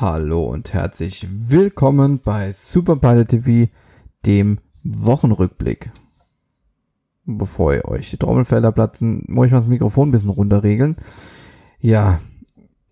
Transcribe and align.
Hallo 0.00 0.44
und 0.44 0.74
herzlich 0.74 1.26
willkommen 1.28 2.20
bei 2.20 2.52
Super 2.52 2.94
Pilot 2.94 3.30
TV, 3.30 3.68
dem 4.26 4.60
Wochenrückblick. 4.84 5.90
Bevor 7.24 7.74
ihr 7.74 7.84
euch 7.86 8.08
die 8.08 8.16
Trommelfelder 8.16 8.70
platzen, 8.70 9.24
muss 9.26 9.46
ich 9.46 9.52
mal 9.52 9.58
das 9.58 9.66
Mikrofon 9.66 10.08
ein 10.08 10.12
bisschen 10.12 10.30
runterregeln. 10.30 10.94
Ja, 11.80 12.20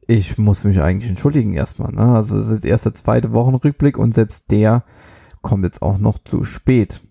ich 0.09 0.37
muss 0.37 0.65
mich 0.65 0.81
eigentlich 0.81 1.09
entschuldigen 1.09 1.53
erstmal. 1.53 1.93
Ne? 1.93 2.03
Also 2.03 2.37
es 2.39 2.49
ist 2.49 2.65
erst 2.65 2.87
der 2.87 2.95
zweite 2.95 3.33
Wochenrückblick 3.33 3.99
und 3.99 4.13
selbst 4.13 4.51
der 4.51 4.83
kommt 5.43 5.63
jetzt 5.63 5.83
auch 5.83 5.99
noch 5.99 6.19
zu 6.19 6.43
spät. 6.43 7.03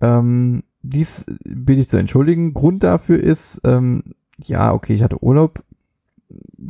Ähm, 0.00 0.62
dies 0.80 1.26
bitte 1.44 1.82
ich 1.82 1.90
zu 1.90 1.98
entschuldigen. 1.98 2.54
Grund 2.54 2.82
dafür 2.82 3.20
ist, 3.20 3.60
ähm, 3.64 4.14
ja, 4.42 4.72
okay, 4.72 4.94
ich 4.94 5.02
hatte 5.02 5.22
Urlaub 5.22 5.62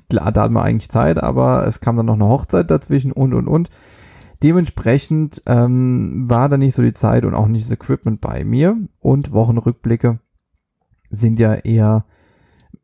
klar, 0.08 0.32
da 0.32 0.42
hatten 0.42 0.54
wir 0.54 0.62
eigentlich 0.62 0.90
Zeit, 0.90 1.22
aber 1.22 1.66
es 1.66 1.80
kam 1.80 1.96
dann 1.96 2.06
noch 2.06 2.14
eine 2.14 2.28
Hochzeit 2.28 2.70
dazwischen 2.70 3.12
und 3.12 3.34
und 3.34 3.48
und. 3.48 3.70
Dementsprechend 4.42 5.42
ähm, 5.46 6.28
war 6.28 6.48
da 6.48 6.56
nicht 6.56 6.74
so 6.74 6.82
die 6.82 6.92
Zeit 6.92 7.24
und 7.24 7.34
auch 7.34 7.48
nicht 7.48 7.64
das 7.64 7.72
Equipment 7.72 8.20
bei 8.20 8.44
mir. 8.44 8.76
Und 9.00 9.32
Wochenrückblicke 9.32 10.20
sind 11.10 11.40
ja 11.40 11.54
eher 11.54 12.04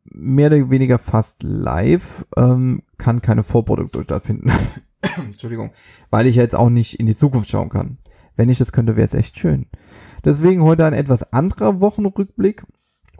mehr 0.04 0.48
oder 0.48 0.70
weniger 0.70 0.98
fast 0.98 1.42
live, 1.42 2.26
ähm, 2.36 2.82
kann 2.98 3.22
keine 3.22 3.42
Vorproduktion 3.42 4.04
stattfinden. 4.04 4.50
Entschuldigung, 5.16 5.70
weil 6.10 6.26
ich 6.26 6.36
jetzt 6.36 6.56
auch 6.56 6.70
nicht 6.70 6.98
in 6.98 7.06
die 7.06 7.16
Zukunft 7.16 7.48
schauen 7.48 7.68
kann. 7.68 7.98
Wenn 8.36 8.48
ich 8.48 8.58
das 8.58 8.72
könnte, 8.72 8.96
wäre 8.96 9.04
es 9.04 9.14
echt 9.14 9.38
schön. 9.38 9.66
Deswegen 10.24 10.62
heute 10.62 10.84
ein 10.86 10.92
etwas 10.92 11.32
anderer 11.32 11.80
Wochenrückblick. 11.80 12.64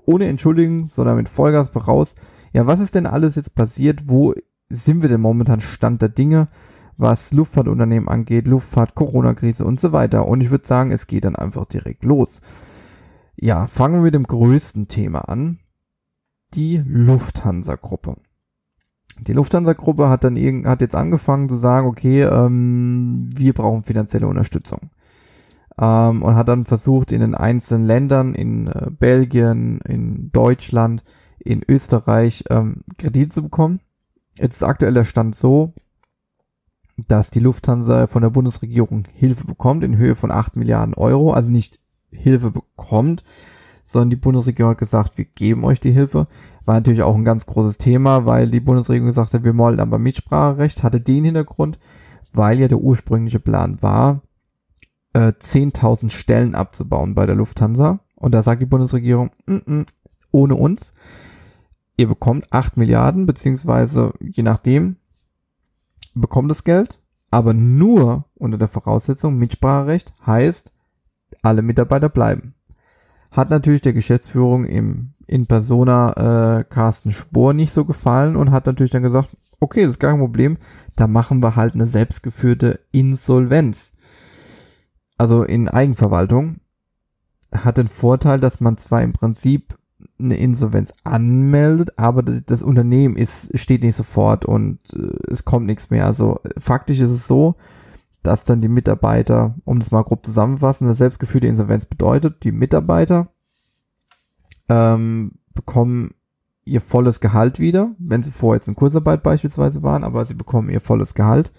Ohne 0.06 0.26
Entschuldigung, 0.26 0.88
sondern 0.88 1.16
mit 1.16 1.28
Vollgas 1.28 1.70
voraus. 1.70 2.14
Ja, 2.52 2.66
was 2.66 2.80
ist 2.80 2.94
denn 2.94 3.06
alles 3.06 3.36
jetzt 3.36 3.54
passiert? 3.54 4.04
Wo 4.06 4.34
sind 4.68 5.02
wir 5.02 5.08
denn 5.08 5.20
momentan 5.20 5.60
Stand 5.60 6.02
der 6.02 6.08
Dinge, 6.08 6.48
was 6.96 7.32
Luftfahrtunternehmen 7.32 8.08
angeht, 8.08 8.46
Luftfahrt, 8.46 8.94
Corona-Krise 8.94 9.64
und 9.64 9.80
so 9.80 9.92
weiter? 9.92 10.26
Und 10.26 10.40
ich 10.40 10.50
würde 10.50 10.66
sagen, 10.66 10.90
es 10.90 11.06
geht 11.06 11.24
dann 11.24 11.36
einfach 11.36 11.64
direkt 11.64 12.04
los. 12.04 12.40
Ja, 13.36 13.66
fangen 13.66 13.96
wir 13.96 14.02
mit 14.02 14.14
dem 14.14 14.26
größten 14.26 14.88
Thema 14.88 15.28
an. 15.28 15.58
Die 16.54 16.82
Lufthansa-Gruppe. 16.86 18.16
Die 19.20 19.32
Lufthansa-Gruppe 19.32 20.08
hat 20.08 20.24
dann 20.24 20.36
irgend, 20.36 20.66
hat 20.66 20.80
jetzt 20.80 20.94
angefangen 20.94 21.48
zu 21.48 21.56
sagen, 21.56 21.86
okay, 21.86 22.22
ähm, 22.22 23.28
wir 23.34 23.52
brauchen 23.52 23.82
finanzielle 23.82 24.26
Unterstützung. 24.26 24.90
Ähm, 25.78 26.22
und 26.22 26.36
hat 26.36 26.48
dann 26.48 26.64
versucht, 26.64 27.12
in 27.12 27.20
den 27.20 27.34
einzelnen 27.34 27.86
Ländern, 27.86 28.34
in 28.34 28.68
äh, 28.68 28.90
Belgien, 28.90 29.80
in 29.80 30.30
Deutschland, 30.30 31.02
in 31.38 31.62
Österreich 31.68 32.44
ähm, 32.50 32.84
Kredit 32.98 33.32
zu 33.32 33.42
bekommen. 33.42 33.80
Jetzt 34.38 34.56
ist 34.56 34.62
aktuell 34.62 34.94
der 34.94 35.04
Stand 35.04 35.34
so, 35.34 35.74
dass 37.08 37.30
die 37.30 37.40
Lufthansa 37.40 38.06
von 38.06 38.22
der 38.22 38.30
Bundesregierung 38.30 39.04
Hilfe 39.12 39.46
bekommt 39.46 39.84
in 39.84 39.96
Höhe 39.96 40.14
von 40.14 40.30
8 40.30 40.56
Milliarden 40.56 40.94
Euro. 40.94 41.32
Also 41.32 41.50
nicht 41.50 41.80
Hilfe 42.10 42.50
bekommt, 42.50 43.24
sondern 43.82 44.10
die 44.10 44.16
Bundesregierung 44.16 44.70
hat 44.70 44.78
gesagt, 44.78 45.18
wir 45.18 45.24
geben 45.24 45.64
euch 45.64 45.80
die 45.80 45.92
Hilfe. 45.92 46.28
War 46.64 46.76
natürlich 46.76 47.02
auch 47.02 47.14
ein 47.14 47.24
ganz 47.24 47.46
großes 47.46 47.78
Thema, 47.78 48.26
weil 48.26 48.48
die 48.48 48.60
Bundesregierung 48.60 49.08
gesagt 49.08 49.34
hat, 49.34 49.44
wir 49.44 49.56
wollen 49.56 49.80
aber 49.80 49.98
Mitspracherecht, 49.98 50.82
hatte 50.82 51.00
den 51.00 51.24
Hintergrund, 51.24 51.78
weil 52.32 52.60
ja 52.60 52.68
der 52.68 52.78
ursprüngliche 52.78 53.40
Plan 53.40 53.82
war, 53.82 54.22
äh, 55.14 55.32
10.000 55.32 56.10
Stellen 56.10 56.54
abzubauen 56.54 57.14
bei 57.14 57.26
der 57.26 57.34
Lufthansa. 57.34 58.00
Und 58.14 58.32
da 58.32 58.42
sagt 58.42 58.60
die 58.60 58.66
Bundesregierung, 58.66 59.30
n 59.46 59.54
mm, 59.54 59.58
-n, 59.58 59.80
mm, 59.80 59.86
ohne 60.32 60.54
uns 60.54 60.92
ihr 61.96 62.08
bekommt 62.08 62.52
8 62.52 62.76
Milliarden, 62.76 63.26
beziehungsweise 63.26 64.12
je 64.20 64.42
nachdem, 64.42 64.96
bekommt 66.14 66.50
das 66.50 66.64
Geld, 66.64 67.00
aber 67.30 67.54
nur 67.54 68.26
unter 68.34 68.58
der 68.58 68.68
Voraussetzung 68.68 69.36
Mitspracherecht 69.36 70.14
heißt, 70.26 70.72
alle 71.42 71.62
Mitarbeiter 71.62 72.08
bleiben. 72.08 72.54
Hat 73.30 73.50
natürlich 73.50 73.80
der 73.80 73.92
Geschäftsführung 73.92 74.64
im 74.64 75.10
in 75.26 75.46
Persona 75.46 76.58
äh, 76.58 76.64
Carsten 76.64 77.10
Spohr 77.10 77.54
nicht 77.54 77.72
so 77.72 77.86
gefallen 77.86 78.36
und 78.36 78.50
hat 78.50 78.66
natürlich 78.66 78.92
dann 78.92 79.02
gesagt, 79.02 79.34
okay, 79.58 79.80
das 79.80 79.92
ist 79.92 79.98
gar 79.98 80.10
kein 80.10 80.20
Problem, 80.20 80.58
da 80.96 81.06
machen 81.06 81.42
wir 81.42 81.56
halt 81.56 81.72
eine 81.72 81.86
selbstgeführte 81.86 82.80
Insolvenz. 82.92 83.93
Also 85.16 85.42
in 85.42 85.68
Eigenverwaltung. 85.68 86.60
Hat 87.52 87.78
den 87.78 87.88
Vorteil, 87.88 88.40
dass 88.40 88.60
man 88.60 88.76
zwar 88.76 89.02
im 89.02 89.12
Prinzip 89.12 89.78
eine 90.18 90.36
Insolvenz 90.36 90.92
anmeldet, 91.04 91.92
aber 91.96 92.22
das 92.22 92.62
Unternehmen 92.62 93.16
ist, 93.16 93.56
steht 93.58 93.82
nicht 93.82 93.94
sofort 93.96 94.44
und 94.44 94.78
äh, 94.92 95.30
es 95.30 95.44
kommt 95.44 95.66
nichts 95.66 95.90
mehr. 95.90 96.06
Also 96.06 96.40
faktisch 96.58 97.00
ist 97.00 97.10
es 97.10 97.26
so, 97.26 97.54
dass 98.22 98.44
dann 98.44 98.60
die 98.60 98.68
Mitarbeiter, 98.68 99.54
um 99.64 99.78
das 99.78 99.90
mal 99.90 100.02
grob 100.02 100.24
zusammenzufassen, 100.24 100.86
eine 100.86 100.94
selbstgeführte 100.94 101.46
Insolvenz 101.46 101.84
bedeutet, 101.86 102.42
die 102.42 102.52
Mitarbeiter 102.52 103.28
ähm, 104.68 105.32
bekommen 105.52 106.14
ihr 106.64 106.80
volles 106.80 107.20
Gehalt 107.20 107.58
wieder, 107.58 107.94
wenn 107.98 108.22
sie 108.22 108.30
vorher 108.30 108.56
jetzt 108.56 108.68
in 108.68 108.74
Kursarbeit 108.74 109.22
beispielsweise 109.22 109.82
waren, 109.82 110.04
aber 110.04 110.24
sie 110.24 110.34
bekommen 110.34 110.70
ihr 110.70 110.80
volles 110.80 111.14
Gehalt, 111.14 111.52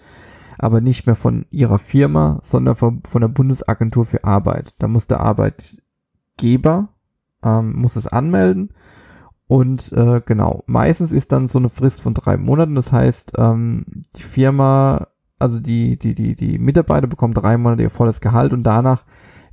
aber 0.58 0.80
nicht 0.80 1.06
mehr 1.06 1.16
von 1.16 1.46
ihrer 1.50 1.78
Firma, 1.78 2.40
sondern 2.42 2.76
von, 2.76 3.02
von 3.06 3.20
der 3.20 3.28
Bundesagentur 3.28 4.04
für 4.04 4.24
Arbeit. 4.24 4.74
Da 4.78 4.88
muss 4.88 5.06
der 5.06 5.20
Arbeitgeber 5.20 6.88
ähm, 7.46 7.74
muss 7.76 7.96
es 7.96 8.06
anmelden. 8.06 8.70
Und 9.46 9.92
äh, 9.92 10.20
genau, 10.24 10.64
meistens 10.66 11.12
ist 11.12 11.30
dann 11.32 11.46
so 11.46 11.58
eine 11.58 11.68
Frist 11.68 12.00
von 12.00 12.14
drei 12.14 12.36
Monaten. 12.36 12.74
Das 12.74 12.92
heißt, 12.92 13.34
ähm, 13.38 13.84
die 14.16 14.22
Firma, 14.22 15.06
also 15.38 15.60
die, 15.60 15.98
die, 15.98 16.14
die, 16.14 16.34
die 16.34 16.58
Mitarbeiter 16.58 17.06
bekommen 17.06 17.34
drei 17.34 17.56
Monate 17.56 17.82
ihr 17.82 17.90
volles 17.90 18.20
Gehalt 18.20 18.52
und 18.52 18.64
danach 18.64 19.04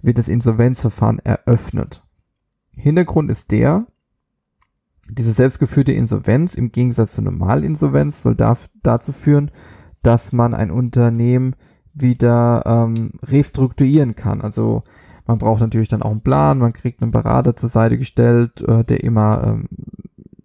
wird 0.02 0.18
das 0.18 0.30
Insolvenzverfahren 0.30 1.20
eröffnet. 1.20 2.04
Hintergrund 2.72 3.30
ist 3.30 3.52
der, 3.52 3.86
diese 5.10 5.32
selbstgeführte 5.32 5.92
Insolvenz 5.92 6.56
im 6.56 6.72
Gegensatz 6.72 7.14
zur 7.14 7.26
Normalinsolvenz 7.26 8.24
soll 8.24 8.36
da, 8.36 8.58
dazu 8.82 9.12
führen, 9.12 9.52
dass 10.04 10.32
man 10.32 10.54
ein 10.54 10.72
Unternehmen 10.72 11.56
wieder 11.94 12.64
ähm, 12.66 13.14
restrukturieren 13.24 14.16
kann. 14.16 14.42
Also 14.42 14.84
man 15.26 15.38
braucht 15.38 15.62
natürlich 15.62 15.88
dann 15.88 16.04
auch 16.04 16.12
einen 16.12 16.22
Plan, 16.22 16.60
man 16.60 16.74
kriegt 16.74 17.02
einen 17.02 17.12
Berater 17.12 17.56
zur 17.56 17.70
Seite 17.70 17.98
gestellt, 17.98 18.62
äh, 18.62 18.84
der 18.84 19.04
immer 19.04 19.44
ähm, 19.46 19.68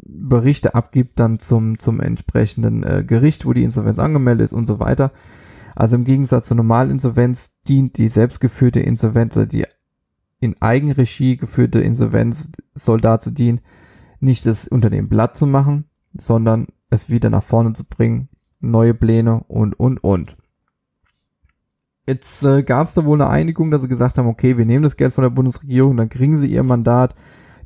Berichte 0.05 0.75
abgibt 0.75 1.19
dann 1.19 1.39
zum, 1.39 1.79
zum 1.79 2.01
entsprechenden 2.01 2.83
äh, 2.83 3.05
Gericht, 3.07 3.47
wo 3.47 3.53
die 3.53 3.65
Insolvenz 3.65 3.99
angemeldet 3.99 4.47
ist 4.47 4.53
und 4.53 4.67
so 4.67 4.79
weiter. 4.79 5.13
Also 5.75 5.97
im 5.97 6.05
Gegensatz 6.05 6.49
zur 6.49 6.57
Normalinsolvenz 6.57 7.61
dient 7.63 7.99
die 7.99 8.09
selbstgeführte 8.09 8.81
Insolvenz 8.81 9.37
oder 9.37 9.47
die 9.47 9.65
in 10.41 10.61
Eigenregie 10.61 11.37
geführte 11.37 11.81
Insolvenz 11.81 12.51
soll 12.75 13.01
dazu 13.01 13.31
dienen, 13.31 13.61
nicht 14.21 14.47
das 14.47 14.69
Unternehmen 14.69 15.09
platt 15.09 15.37
zu 15.37 15.47
machen, 15.47 15.85
sondern 16.15 16.69
es 16.91 17.11
wieder 17.11 17.31
nach 17.31 17.43
vorne 17.43 17.73
zu 17.73 17.85
bringen, 17.85 18.29
neue 18.61 18.95
Pläne 18.95 19.45
und, 19.45 19.79
und, 19.79 20.03
und. 20.03 20.37
Jetzt 22.07 22.43
äh, 22.43 22.63
gab 22.63 22.89
es 22.89 22.95
da 22.95 23.05
wohl 23.05 23.21
eine 23.21 23.31
Einigung, 23.31 23.71
dass 23.71 23.83
sie 23.83 23.89
gesagt 23.89 24.17
haben, 24.17 24.29
okay, 24.29 24.57
wir 24.57 24.65
nehmen 24.65 24.83
das 24.83 24.97
Geld 24.97 25.13
von 25.13 25.23
der 25.23 25.31
Bundesregierung, 25.31 25.97
dann 25.97 26.09
kriegen 26.09 26.39
sie 26.39 26.47
ihr 26.49 26.63
Mandat, 26.63 27.15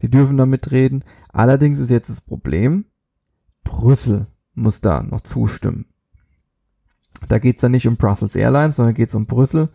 die 0.03 0.11
dürfen 0.11 0.37
da 0.37 0.47
mitreden. 0.47 1.05
Allerdings 1.29 1.79
ist 1.79 1.91
jetzt 1.91 2.11
das 2.11 2.21
Problem, 2.21 2.87
Brüssel 3.63 4.27
muss 4.55 4.81
da 4.81 5.03
noch 5.03 5.21
zustimmen. 5.21 5.87
Da 7.29 7.39
geht's 7.39 7.61
dann 7.61 7.71
nicht 7.71 7.87
um 7.87 7.97
Brussels 7.97 8.35
Airlines, 8.35 8.77
sondern 8.77 8.95
geht's 8.95 9.15
um 9.15 9.27
Brüssel, 9.27 9.69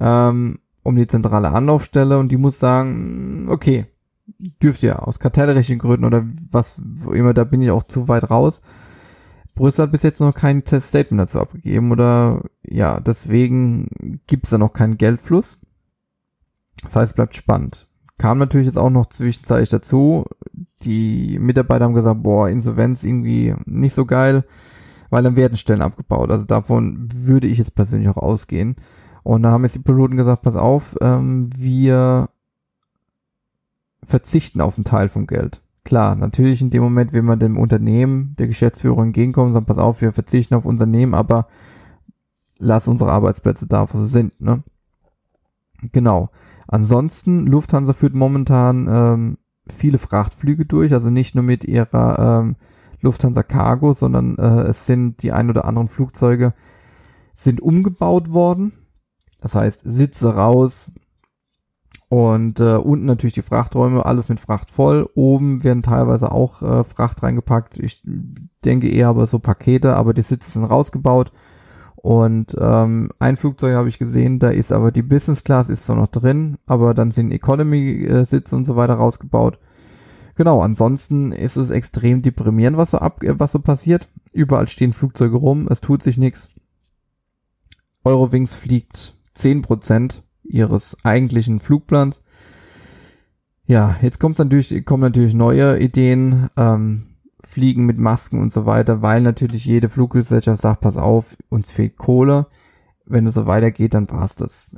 ähm, 0.00 0.60
um 0.82 0.96
die 0.96 1.06
zentrale 1.06 1.50
Anlaufstelle 1.50 2.18
und 2.18 2.32
die 2.32 2.38
muss 2.38 2.58
sagen, 2.58 3.46
okay, 3.50 3.86
dürft 4.62 4.82
ihr 4.82 5.06
aus 5.06 5.18
kartellrechtlichen 5.18 5.78
Gründen 5.78 6.04
oder 6.04 6.26
was 6.50 6.80
immer, 7.12 7.34
da 7.34 7.44
bin 7.44 7.60
ich 7.60 7.70
auch 7.70 7.82
zu 7.82 8.08
weit 8.08 8.30
raus. 8.30 8.62
Brüssel 9.58 9.82
hat 9.82 9.92
bis 9.92 10.04
jetzt 10.04 10.20
noch 10.20 10.32
kein 10.32 10.62
Statement 10.64 11.20
dazu 11.20 11.40
abgegeben 11.40 11.90
oder 11.90 12.44
ja, 12.62 13.00
deswegen 13.00 14.20
gibt 14.28 14.44
es 14.44 14.50
da 14.50 14.58
noch 14.58 14.72
keinen 14.72 14.98
Geldfluss. 14.98 15.58
Das 16.84 16.94
heißt, 16.94 17.10
es 17.10 17.16
bleibt 17.16 17.34
spannend. 17.34 17.88
Kam 18.18 18.38
natürlich 18.38 18.68
jetzt 18.68 18.78
auch 18.78 18.88
noch 18.88 19.06
zwischenzeitlich 19.06 19.68
dazu. 19.68 20.26
Die 20.82 21.40
Mitarbeiter 21.40 21.86
haben 21.86 21.94
gesagt, 21.94 22.22
boah, 22.22 22.48
Insolvenz 22.48 23.02
irgendwie 23.02 23.56
nicht 23.66 23.94
so 23.94 24.06
geil, 24.06 24.44
weil 25.10 25.24
dann 25.24 25.34
werden 25.34 25.56
Stellen 25.56 25.82
abgebaut. 25.82 26.30
Also 26.30 26.46
davon 26.46 27.08
würde 27.12 27.48
ich 27.48 27.58
jetzt 27.58 27.74
persönlich 27.74 28.08
auch 28.08 28.16
ausgehen. 28.16 28.76
Und 29.24 29.42
da 29.42 29.50
haben 29.50 29.64
jetzt 29.64 29.74
die 29.74 29.80
Piloten 29.80 30.14
gesagt, 30.14 30.42
pass 30.42 30.54
auf, 30.54 30.94
ähm, 31.00 31.50
wir 31.56 32.30
verzichten 34.04 34.60
auf 34.60 34.78
einen 34.78 34.84
Teil 34.84 35.08
vom 35.08 35.26
Geld. 35.26 35.62
Klar, 35.88 36.16
natürlich 36.16 36.60
in 36.60 36.68
dem 36.68 36.82
Moment, 36.82 37.14
wenn 37.14 37.24
man 37.24 37.38
dem 37.38 37.56
Unternehmen, 37.56 38.36
der 38.38 38.46
Geschäftsführung 38.46 39.04
entgegenkommt 39.04 39.54
sagt, 39.54 39.68
pass 39.68 39.78
auf, 39.78 40.02
wir 40.02 40.12
verzichten 40.12 40.54
auf 40.54 40.66
Unternehmen, 40.66 41.14
aber 41.14 41.48
lass 42.58 42.88
unsere 42.88 43.10
Arbeitsplätze 43.10 43.66
da, 43.66 43.90
wo 43.90 43.96
sie 43.96 44.06
sind, 44.06 44.38
ne? 44.38 44.62
Genau. 45.92 46.28
Ansonsten, 46.66 47.46
Lufthansa 47.46 47.94
führt 47.94 48.12
momentan 48.12 48.86
ähm, 48.86 49.38
viele 49.66 49.96
Frachtflüge 49.96 50.66
durch, 50.66 50.92
also 50.92 51.08
nicht 51.08 51.34
nur 51.34 51.44
mit 51.44 51.64
ihrer 51.64 52.42
ähm, 52.42 52.56
Lufthansa 53.00 53.42
Cargo, 53.42 53.94
sondern 53.94 54.36
äh, 54.36 54.64
es 54.64 54.84
sind 54.84 55.22
die 55.22 55.32
ein 55.32 55.48
oder 55.48 55.64
anderen 55.64 55.88
Flugzeuge, 55.88 56.52
sind 57.34 57.62
umgebaut 57.62 58.30
worden. 58.30 58.72
Das 59.40 59.54
heißt, 59.54 59.84
Sitze 59.86 60.34
raus 60.34 60.92
und 62.08 62.58
äh, 62.60 62.76
unten 62.76 63.04
natürlich 63.04 63.34
die 63.34 63.42
Frachträume, 63.42 64.06
alles 64.06 64.28
mit 64.30 64.40
Fracht 64.40 64.70
voll. 64.70 65.08
Oben 65.14 65.62
werden 65.62 65.82
teilweise 65.82 66.32
auch 66.32 66.62
äh, 66.62 66.84
Fracht 66.84 67.22
reingepackt. 67.22 67.78
Ich 67.78 68.02
denke 68.64 68.88
eher 68.88 69.08
aber 69.08 69.26
so 69.26 69.38
Pakete, 69.38 69.94
aber 69.94 70.14
die 70.14 70.22
Sitze 70.22 70.52
sind 70.52 70.64
rausgebaut. 70.64 71.32
Und 71.96 72.56
ähm, 72.58 73.10
ein 73.18 73.36
Flugzeug 73.36 73.74
habe 73.74 73.90
ich 73.90 73.98
gesehen, 73.98 74.38
da 74.38 74.50
ist 74.50 74.72
aber 74.72 74.90
die 74.90 75.02
Business 75.02 75.44
Class 75.44 75.68
ist 75.68 75.84
so 75.84 75.94
noch 75.94 76.06
drin, 76.06 76.56
aber 76.64 76.94
dann 76.94 77.10
sind 77.10 77.32
Economy-Sitze 77.32 78.56
und 78.56 78.64
so 78.64 78.76
weiter 78.76 78.94
rausgebaut. 78.94 79.58
Genau, 80.36 80.62
ansonsten 80.62 81.32
ist 81.32 81.56
es 81.56 81.70
extrem 81.70 82.22
deprimierend, 82.22 82.76
was 82.78 82.92
so, 82.92 82.98
ab, 82.98 83.20
was 83.22 83.52
so 83.52 83.58
passiert. 83.58 84.08
Überall 84.32 84.68
stehen 84.68 84.92
Flugzeuge 84.92 85.36
rum, 85.36 85.66
es 85.68 85.80
tut 85.80 86.02
sich 86.02 86.16
nichts. 86.16 86.50
Eurowings 88.04 88.54
fliegt 88.54 89.14
10% 89.36 90.22
ihres 90.48 90.96
eigentlichen 91.04 91.60
Flugplans. 91.60 92.22
Ja, 93.66 93.96
jetzt 94.00 94.18
kommt 94.18 94.38
natürlich, 94.38 94.84
kommen 94.86 95.02
natürlich 95.02 95.34
neue 95.34 95.78
Ideen, 95.78 96.48
ähm, 96.56 97.08
Fliegen 97.44 97.86
mit 97.86 97.98
Masken 97.98 98.40
und 98.40 98.52
so 98.52 98.66
weiter, 98.66 99.02
weil 99.02 99.20
natürlich 99.20 99.64
jede 99.64 99.88
Fluggesellschaft 99.88 100.60
sagt, 100.60 100.80
pass 100.80 100.96
auf, 100.96 101.36
uns 101.48 101.70
fehlt 101.70 101.96
Kohle. 101.96 102.46
Wenn 103.06 103.26
es 103.26 103.34
so 103.34 103.46
weitergeht, 103.46 103.94
dann 103.94 104.10
war's 104.10 104.34
das. 104.34 104.74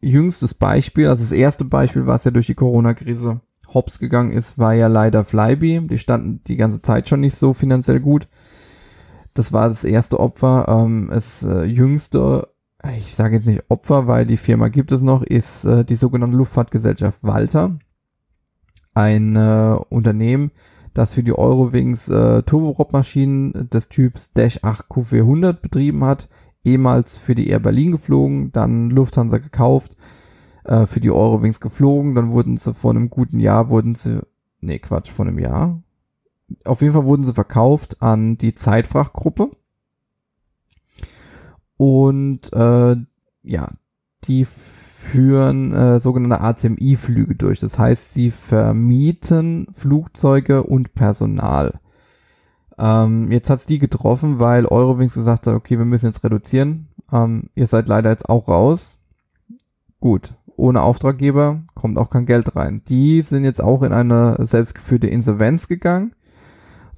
Jüngstes 0.00 0.54
Beispiel, 0.54 1.08
also 1.08 1.22
das 1.22 1.32
erste 1.32 1.64
Beispiel, 1.64 2.06
was 2.06 2.24
ja 2.24 2.30
durch 2.30 2.46
die 2.46 2.54
Corona-Krise 2.54 3.40
hops 3.74 3.98
gegangen 3.98 4.30
ist, 4.30 4.58
war 4.58 4.74
ja 4.74 4.86
leider 4.86 5.24
Flybe. 5.24 5.82
Die 5.82 5.98
standen 5.98 6.42
die 6.46 6.56
ganze 6.56 6.80
Zeit 6.82 7.08
schon 7.08 7.20
nicht 7.20 7.34
so 7.34 7.52
finanziell 7.52 8.00
gut. 8.00 8.28
Das 9.34 9.52
war 9.52 9.68
das 9.68 9.84
erste 9.84 10.20
Opfer. 10.20 10.66
Ähm, 10.68 11.08
das 11.10 11.42
äh, 11.42 11.64
jüngste 11.64 12.48
ich 12.96 13.14
sage 13.14 13.36
jetzt 13.36 13.46
nicht 13.46 13.64
Opfer, 13.68 14.06
weil 14.06 14.24
die 14.24 14.36
Firma 14.36 14.68
gibt 14.68 14.92
es 14.92 15.02
noch, 15.02 15.22
ist 15.22 15.64
äh, 15.64 15.84
die 15.84 15.96
sogenannte 15.96 16.36
Luftfahrtgesellschaft 16.36 17.24
Walter. 17.24 17.78
Ein 18.94 19.36
äh, 19.36 19.76
Unternehmen, 19.88 20.52
das 20.94 21.14
für 21.14 21.22
die 21.22 21.36
Eurowings 21.36 22.08
äh, 22.08 22.42
Turboprop-Maschinen 22.42 23.68
des 23.70 23.88
Typs 23.88 24.32
Dash 24.32 24.60
8 24.62 24.86
Q400 24.86 25.54
betrieben 25.54 26.04
hat, 26.04 26.28
ehemals 26.64 27.18
für 27.18 27.34
die 27.34 27.48
Air 27.48 27.60
Berlin 27.60 27.92
geflogen, 27.92 28.52
dann 28.52 28.90
Lufthansa 28.90 29.38
gekauft, 29.38 29.96
äh, 30.64 30.86
für 30.86 31.00
die 31.00 31.10
Eurowings 31.10 31.60
geflogen, 31.60 32.14
dann 32.14 32.32
wurden 32.32 32.56
sie 32.56 32.74
vor 32.74 32.92
einem 32.92 33.10
guten 33.10 33.40
Jahr, 33.40 33.70
wurden 33.70 33.94
sie, 33.94 34.20
nee 34.60 34.78
Quatsch, 34.78 35.10
vor 35.10 35.26
einem 35.26 35.38
Jahr, 35.38 35.82
auf 36.64 36.80
jeden 36.80 36.94
Fall 36.94 37.04
wurden 37.04 37.24
sie 37.24 37.34
verkauft 37.34 38.02
an 38.02 38.38
die 38.38 38.54
Zeitfrachtgruppe 38.54 39.50
und 41.78 42.52
äh, 42.52 42.96
ja, 43.42 43.68
die 44.24 44.44
führen 44.44 45.72
äh, 45.72 46.00
sogenannte 46.00 46.40
ACMI-Flüge 46.40 47.36
durch. 47.36 47.60
Das 47.60 47.78
heißt, 47.78 48.12
sie 48.12 48.30
vermieten 48.30 49.68
Flugzeuge 49.72 50.64
und 50.64 50.94
Personal. 50.94 51.80
Ähm, 52.78 53.30
jetzt 53.30 53.48
hat's 53.48 53.66
die 53.66 53.78
getroffen, 53.78 54.40
weil 54.40 54.66
Eurowings 54.66 55.14
gesagt 55.14 55.46
hat, 55.46 55.54
okay, 55.54 55.78
wir 55.78 55.84
müssen 55.84 56.06
jetzt 56.06 56.24
reduzieren. 56.24 56.88
Ähm, 57.12 57.48
ihr 57.54 57.66
seid 57.66 57.88
leider 57.88 58.10
jetzt 58.10 58.28
auch 58.28 58.48
raus. 58.48 58.96
Gut, 60.00 60.34
ohne 60.56 60.82
Auftraggeber 60.82 61.62
kommt 61.74 61.96
auch 61.96 62.10
kein 62.10 62.26
Geld 62.26 62.56
rein. 62.56 62.82
Die 62.88 63.22
sind 63.22 63.44
jetzt 63.44 63.62
auch 63.62 63.82
in 63.82 63.92
eine 63.92 64.36
selbstgeführte 64.40 65.06
Insolvenz 65.06 65.68
gegangen. 65.68 66.12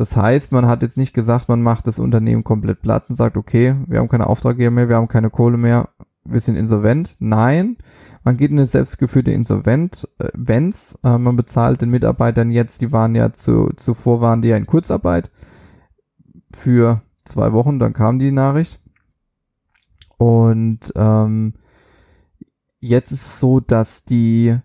Das 0.00 0.16
heißt, 0.16 0.50
man 0.52 0.66
hat 0.66 0.80
jetzt 0.80 0.96
nicht 0.96 1.12
gesagt, 1.12 1.50
man 1.50 1.60
macht 1.60 1.86
das 1.86 1.98
Unternehmen 1.98 2.42
komplett 2.42 2.80
platt 2.80 3.10
und 3.10 3.16
sagt, 3.16 3.36
okay, 3.36 3.76
wir 3.86 3.98
haben 3.98 4.08
keine 4.08 4.28
Auftraggeber 4.28 4.70
mehr, 4.70 4.88
wir 4.88 4.96
haben 4.96 5.08
keine 5.08 5.28
Kohle 5.28 5.58
mehr, 5.58 5.90
wir 6.24 6.40
sind 6.40 6.56
insolvent. 6.56 7.16
Nein, 7.18 7.76
man 8.24 8.38
geht 8.38 8.50
in 8.50 8.56
eine 8.56 8.66
selbstgeführte 8.66 9.30
Insolvenz, 9.30 10.08
äh, 10.18 10.30
wenn's, 10.32 10.98
äh, 11.04 11.18
man 11.18 11.36
bezahlt 11.36 11.82
den 11.82 11.90
Mitarbeitern 11.90 12.50
jetzt, 12.50 12.80
die 12.80 12.92
waren 12.92 13.14
ja 13.14 13.34
zu, 13.34 13.74
zuvor 13.76 14.22
waren 14.22 14.40
die 14.40 14.48
ja 14.48 14.56
in 14.56 14.64
Kurzarbeit 14.64 15.30
für 16.56 17.02
zwei 17.24 17.52
Wochen, 17.52 17.78
dann 17.78 17.92
kam 17.92 18.18
die 18.18 18.32
Nachricht. 18.32 18.80
Und 20.16 20.94
ähm, 20.96 21.52
jetzt 22.78 23.12
ist 23.12 23.26
es 23.26 23.38
so, 23.38 23.60
dass 23.60 24.06
die 24.06 24.56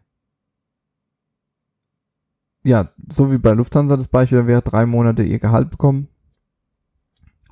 ja, 2.65 2.89
so 3.09 3.31
wie 3.31 3.37
bei 3.37 3.51
Lufthansa 3.51 3.95
das 3.95 4.07
Beispiel 4.07 4.47
wäre, 4.47 4.63
drei 4.63 4.87
Monate 4.87 5.23
ihr 5.23 5.37
Gehalt 5.37 5.69
bekommen. 5.69 6.07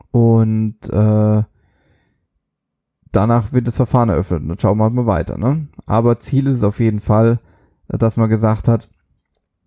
Und 0.10 0.78
äh, 0.90 1.44
danach 3.12 3.54
wird 3.54 3.68
das 3.68 3.76
Verfahren 3.76 4.10
eröffnet. 4.10 4.42
Und 4.42 4.48
dann 4.50 4.60
schauen 4.60 4.80
wir 4.80 4.90
mal 4.90 5.06
weiter. 5.06 5.38
Ne? 5.38 5.68
Aber 5.86 6.20
Ziel 6.20 6.48
ist 6.48 6.64
auf 6.64 6.80
jeden 6.80 7.00
Fall, 7.00 7.40
dass 7.88 8.18
man 8.18 8.28
gesagt 8.28 8.68
hat, 8.68 8.90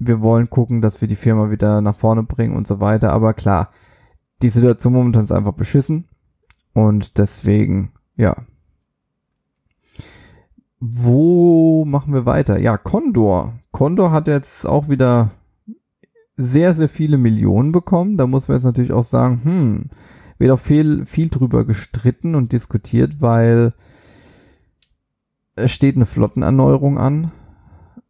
wir 0.00 0.20
wollen 0.20 0.50
gucken, 0.50 0.82
dass 0.82 1.00
wir 1.00 1.06
die 1.06 1.16
Firma 1.16 1.48
wieder 1.48 1.81
nach 1.81 1.94
vorne 1.94 2.25
bringen 2.25 2.56
und 2.56 2.66
so 2.66 2.81
weiter. 2.81 3.12
Aber 3.12 3.32
klar, 3.32 3.70
die 4.43 4.50
Situation 4.50 4.93
momentan 4.93 5.22
ist 5.22 5.32
einfach 5.32 5.52
beschissen. 5.52 6.08
Und 6.75 7.19
deswegen, 7.19 7.93
ja. 8.16 8.34
Wo 10.81 11.84
machen 11.84 12.12
wir 12.12 12.26
weiter? 12.26 12.58
Ja, 12.58 12.76
Condor. 12.76 13.54
Condor 13.76 14.11
hat 14.11 14.26
jetzt 14.26 14.67
auch 14.67 14.88
wieder 14.88 15.32
sehr, 16.38 16.73
sehr 16.73 16.88
viele 16.88 17.19
Millionen 17.19 17.73
bekommen. 17.73 18.17
Da 18.17 18.26
muss 18.26 18.49
man 18.49 18.56
jetzt 18.56 18.64
natürlich 18.64 18.90
auch 18.90 19.05
sagen, 19.05 19.40
hm, 19.44 19.90
wird 20.38 20.50
auch 20.50 20.58
viel, 20.58 21.05
viel 21.05 21.28
drüber 21.28 21.67
gestritten 21.67 22.34
und 22.37 22.52
diskutiert, 22.52 23.20
weil 23.20 23.75
es 25.56 25.73
steht 25.73 25.94
eine 25.94 26.06
Flottenerneuerung 26.06 26.96
an. 26.96 27.32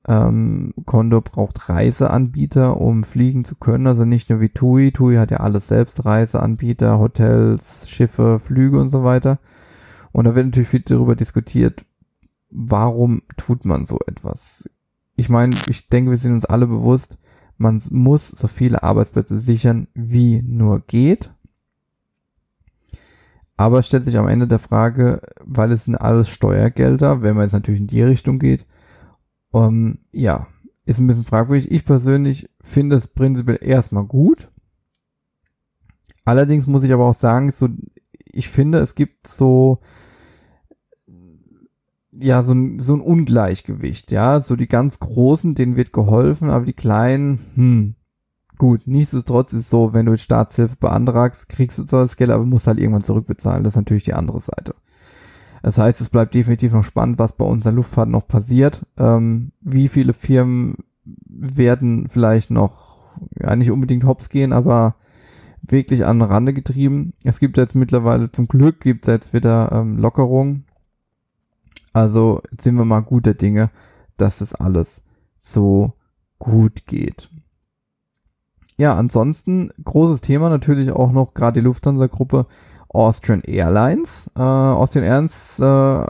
Ähm, 0.06 0.72
Condor 0.84 1.22
braucht 1.22 1.68
Reiseanbieter, 1.68 2.80
um 2.80 3.02
fliegen 3.02 3.42
zu 3.42 3.56
können. 3.56 3.88
Also 3.88 4.04
nicht 4.04 4.30
nur 4.30 4.40
wie 4.40 4.50
TUI. 4.50 4.92
TUI 4.92 5.16
hat 5.16 5.32
ja 5.32 5.38
alles 5.38 5.66
selbst, 5.66 6.04
Reiseanbieter, 6.04 7.00
Hotels, 7.00 7.90
Schiffe, 7.90 8.38
Flüge 8.38 8.80
und 8.80 8.90
so 8.90 9.02
weiter. 9.02 9.40
Und 10.12 10.26
da 10.26 10.36
wird 10.36 10.46
natürlich 10.46 10.68
viel 10.68 10.82
darüber 10.82 11.16
diskutiert, 11.16 11.84
warum 12.50 13.22
tut 13.36 13.64
man 13.64 13.84
so 13.84 13.98
etwas? 14.06 14.68
Ich 15.16 15.28
meine, 15.28 15.56
ich 15.68 15.88
denke, 15.88 16.10
wir 16.10 16.18
sind 16.18 16.34
uns 16.34 16.44
alle 16.44 16.66
bewusst, 16.66 17.18
man 17.58 17.82
muss 17.90 18.28
so 18.28 18.48
viele 18.48 18.82
Arbeitsplätze 18.82 19.38
sichern, 19.38 19.88
wie 19.94 20.42
nur 20.42 20.80
geht. 20.80 21.32
Aber 23.56 23.78
es 23.78 23.86
stellt 23.86 24.04
sich 24.04 24.18
am 24.18 24.28
Ende 24.28 24.46
der 24.46 24.58
Frage, 24.58 25.22
weil 25.42 25.72
es 25.72 25.86
sind 25.86 25.96
alles 25.96 26.28
Steuergelder, 26.28 27.22
wenn 27.22 27.34
man 27.34 27.44
jetzt 27.44 27.54
natürlich 27.54 27.80
in 27.80 27.86
die 27.86 28.02
Richtung 28.02 28.38
geht, 28.38 28.66
um, 29.50 29.64
ähm, 29.64 29.98
ja, 30.12 30.46
ist 30.84 31.00
ein 31.00 31.06
bisschen 31.06 31.24
fragwürdig. 31.24 31.70
Ich 31.70 31.84
persönlich 31.84 32.50
finde 32.60 32.96
es 32.96 33.08
prinzipiell 33.08 33.58
erstmal 33.60 34.04
gut. 34.04 34.50
Allerdings 36.24 36.66
muss 36.66 36.84
ich 36.84 36.92
aber 36.92 37.06
auch 37.06 37.14
sagen, 37.14 37.50
so, 37.50 37.68
ich 38.32 38.48
finde, 38.48 38.78
es 38.78 38.94
gibt 38.94 39.26
so 39.26 39.80
ja, 42.20 42.42
so 42.42 42.52
ein, 42.52 42.78
so 42.78 42.94
ein 42.94 43.00
Ungleichgewicht, 43.00 44.12
ja. 44.12 44.40
So 44.40 44.56
die 44.56 44.68
ganz 44.68 44.98
Großen, 44.98 45.54
denen 45.54 45.76
wird 45.76 45.92
geholfen, 45.92 46.50
aber 46.50 46.64
die 46.64 46.72
Kleinen, 46.72 47.38
hm, 47.54 47.94
gut. 48.58 48.82
Nichtsdestotrotz 48.86 49.52
ist 49.52 49.70
so, 49.70 49.92
wenn 49.94 50.06
du 50.06 50.16
Staatshilfe 50.16 50.76
beantragst, 50.76 51.48
kriegst 51.48 51.78
du 51.78 51.84
zwar 51.84 52.02
das 52.02 52.16
Geld, 52.16 52.30
aber 52.30 52.44
musst 52.44 52.66
halt 52.66 52.78
irgendwann 52.78 53.04
zurückbezahlen. 53.04 53.64
Das 53.64 53.74
ist 53.74 53.78
natürlich 53.78 54.04
die 54.04 54.14
andere 54.14 54.40
Seite. 54.40 54.74
Das 55.62 55.78
heißt, 55.78 56.00
es 56.00 56.10
bleibt 56.10 56.34
definitiv 56.34 56.72
noch 56.72 56.84
spannend, 56.84 57.18
was 57.18 57.32
bei 57.32 57.44
unserer 57.44 57.74
Luftfahrt 57.74 58.08
noch 58.08 58.28
passiert. 58.28 58.86
Ähm, 58.96 59.52
wie 59.60 59.88
viele 59.88 60.12
Firmen 60.12 60.76
werden 61.04 62.06
vielleicht 62.08 62.50
noch, 62.50 63.00
ja, 63.40 63.56
nicht 63.56 63.70
unbedingt 63.70 64.04
hops 64.04 64.28
gehen, 64.28 64.52
aber 64.52 64.96
wirklich 65.62 66.06
an 66.06 66.20
den 66.20 66.28
Rande 66.28 66.52
getrieben. 66.52 67.14
Es 67.24 67.40
gibt 67.40 67.56
jetzt 67.56 67.74
mittlerweile 67.74 68.30
zum 68.30 68.46
Glück, 68.46 68.80
gibt 68.80 69.08
es 69.08 69.12
jetzt 69.12 69.32
wieder 69.34 69.72
ähm, 69.72 69.98
Lockerungen 69.98 70.65
also 71.92 72.42
sind 72.60 72.76
wir 72.76 72.84
mal 72.84 73.00
guter 73.00 73.34
Dinge, 73.34 73.70
dass 74.16 74.40
es 74.40 74.54
alles 74.54 75.02
so 75.38 75.92
gut 76.38 76.86
geht. 76.86 77.30
Ja, 78.76 78.94
ansonsten 78.94 79.70
großes 79.82 80.20
Thema 80.20 80.50
natürlich 80.50 80.90
auch 80.92 81.12
noch 81.12 81.32
gerade 81.32 81.60
die 81.60 81.64
Lufthansa-Gruppe 81.64 82.46
Austrian 82.88 83.40
Airlines. 83.42 84.30
Äh, 84.36 84.42
Austrian 84.42 85.04
Airlines 85.04 85.58
äh, 85.60 86.06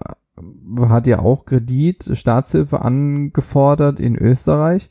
hat 0.88 1.06
ja 1.06 1.20
auch 1.20 1.46
Kredit, 1.46 2.10
Staatshilfe 2.12 2.80
angefordert 2.82 4.00
in 4.00 4.16
Österreich. 4.16 4.90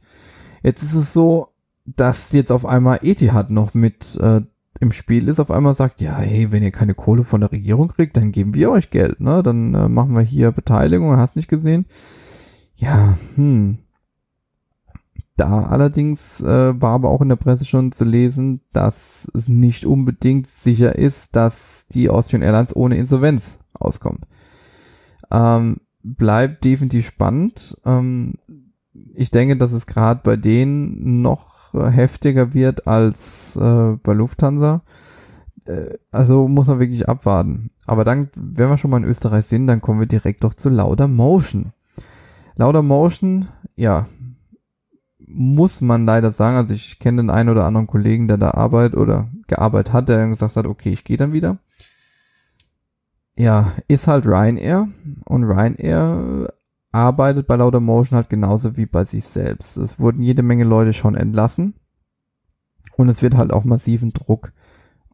Jetzt 0.64 0.84
ist 0.84 0.96
es 0.96 1.14
so, 1.14 1.50
dass 1.86 2.32
jetzt 2.32 2.52
auf 2.52 2.66
einmal 2.66 3.00
Etihad 3.04 3.52
noch 3.52 3.74
mit 3.74 4.16
äh, 4.16 4.42
im 4.80 4.92
Spiel 4.92 5.28
ist, 5.30 5.40
auf 5.40 5.52
einmal 5.52 5.74
sagt, 5.74 6.02
ja, 6.02 6.18
hey, 6.18 6.52
wenn 6.52 6.64
ihr 6.64 6.72
keine 6.72 6.94
Kohle 6.94 7.24
von 7.24 7.42
der 7.42 7.52
Regierung 7.52 7.88
kriegt, 7.88 8.18
dann 8.18 8.32
geben 8.32 8.54
wir 8.54 8.72
euch 8.72 8.90
Geld, 8.90 9.22
ne? 9.22 9.42
Dann 9.42 9.74
äh, 9.74 9.88
machen 9.88 10.16
wir 10.16 10.24
hier 10.24 10.52
Beteiligung, 10.52 11.16
hast 11.18 11.36
nicht 11.36 11.48
gesehen. 11.48 11.86
Ja, 12.76 13.18
hm. 13.36 13.80
Da 15.38 15.64
allerdings 15.64 16.42
äh, 16.42 16.82
war 16.82 16.94
aber 16.94 17.10
auch 17.10 17.22
in 17.22 17.30
der 17.30 17.36
Presse 17.36 17.66
schon 17.66 17.92
zu 17.92 18.06
lesen, 18.06 18.62
dass 18.72 19.30
es 19.34 19.50
nicht 19.50 19.86
unbedingt 19.86 20.48
sicher 20.48 20.96
ist, 20.96 21.36
dass 21.36 21.88
die 21.88 22.10
Austrian 22.10 22.42
Airlines 22.42 22.76
ohne 22.76 22.96
Insolvenz 22.96 23.58
auskommt. 23.74 24.26
Ähm, 25.32 25.82
bleibt 26.04 26.64
definitiv 26.64 27.06
spannend. 27.06 27.78
Ähm, 27.86 28.36
ich 29.14 29.30
denke, 29.32 29.58
dass 29.58 29.74
es 29.74 29.88
gerade 29.88 30.22
bei 30.24 30.38
denen 30.38 31.22
noch 31.22 31.55
heftiger 31.84 32.54
wird 32.54 32.88
als 32.88 33.56
äh, 33.56 33.98
bei 34.02 34.14
Lufthansa. 34.14 34.82
Äh, 35.66 35.98
also 36.12 36.48
muss 36.48 36.68
man 36.68 36.80
wirklich 36.80 37.08
abwarten. 37.08 37.72
Aber 37.86 38.04
dann, 38.04 38.30
wenn 38.36 38.70
wir 38.70 38.78
schon 38.78 38.92
mal 38.92 38.98
in 38.98 39.10
Österreich 39.10 39.46
sind, 39.46 39.68
dann 39.68 39.82
kommen 39.82 40.00
wir 40.00 40.08
direkt 40.08 40.44
doch 40.44 40.54
zu 40.54 40.70
Lauder 40.70 41.08
Motion. 41.08 41.72
Lauder 42.56 42.82
Motion, 42.82 43.48
ja, 43.76 44.08
muss 45.28 45.82
man 45.82 46.06
leider 46.06 46.32
sagen, 46.32 46.56
also 46.56 46.74
ich 46.74 47.00
kenne 47.00 47.24
den 47.24 47.30
einen 47.30 47.50
oder 47.50 47.66
anderen 47.66 47.88
Kollegen, 47.88 48.28
der 48.28 48.38
da 48.38 48.52
arbeitet 48.52 48.98
oder 48.98 49.30
gearbeitet 49.48 49.94
hat, 49.94 50.10
der 50.10 50.28
gesagt 50.28 50.56
hat, 50.56 50.66
okay, 50.66 50.94
ich 50.94 51.04
gehe 51.04 51.18
dann 51.18 51.34
wieder. 51.34 51.58
Ja, 53.38 53.74
ist 53.88 54.08
halt 54.08 54.26
Ryanair 54.26 54.88
und 55.26 55.44
Ryanair 55.44 56.54
arbeitet 56.96 57.46
bei 57.46 57.58
Laudamotion 57.58 58.16
halt 58.16 58.30
genauso 58.30 58.78
wie 58.78 58.86
bei 58.86 59.04
sich 59.04 59.26
selbst. 59.26 59.76
Es 59.76 60.00
wurden 60.00 60.24
jede 60.24 60.44
Menge 60.44 60.64
Leute 60.64 60.94
schon 60.94 61.16
entlassen 61.16 61.74
und 62.96 63.10
es 63.10 63.22
wird 63.22 63.36
halt 63.36 63.52
auch 63.52 63.66
massiven 63.66 64.14
Druck 64.14 64.54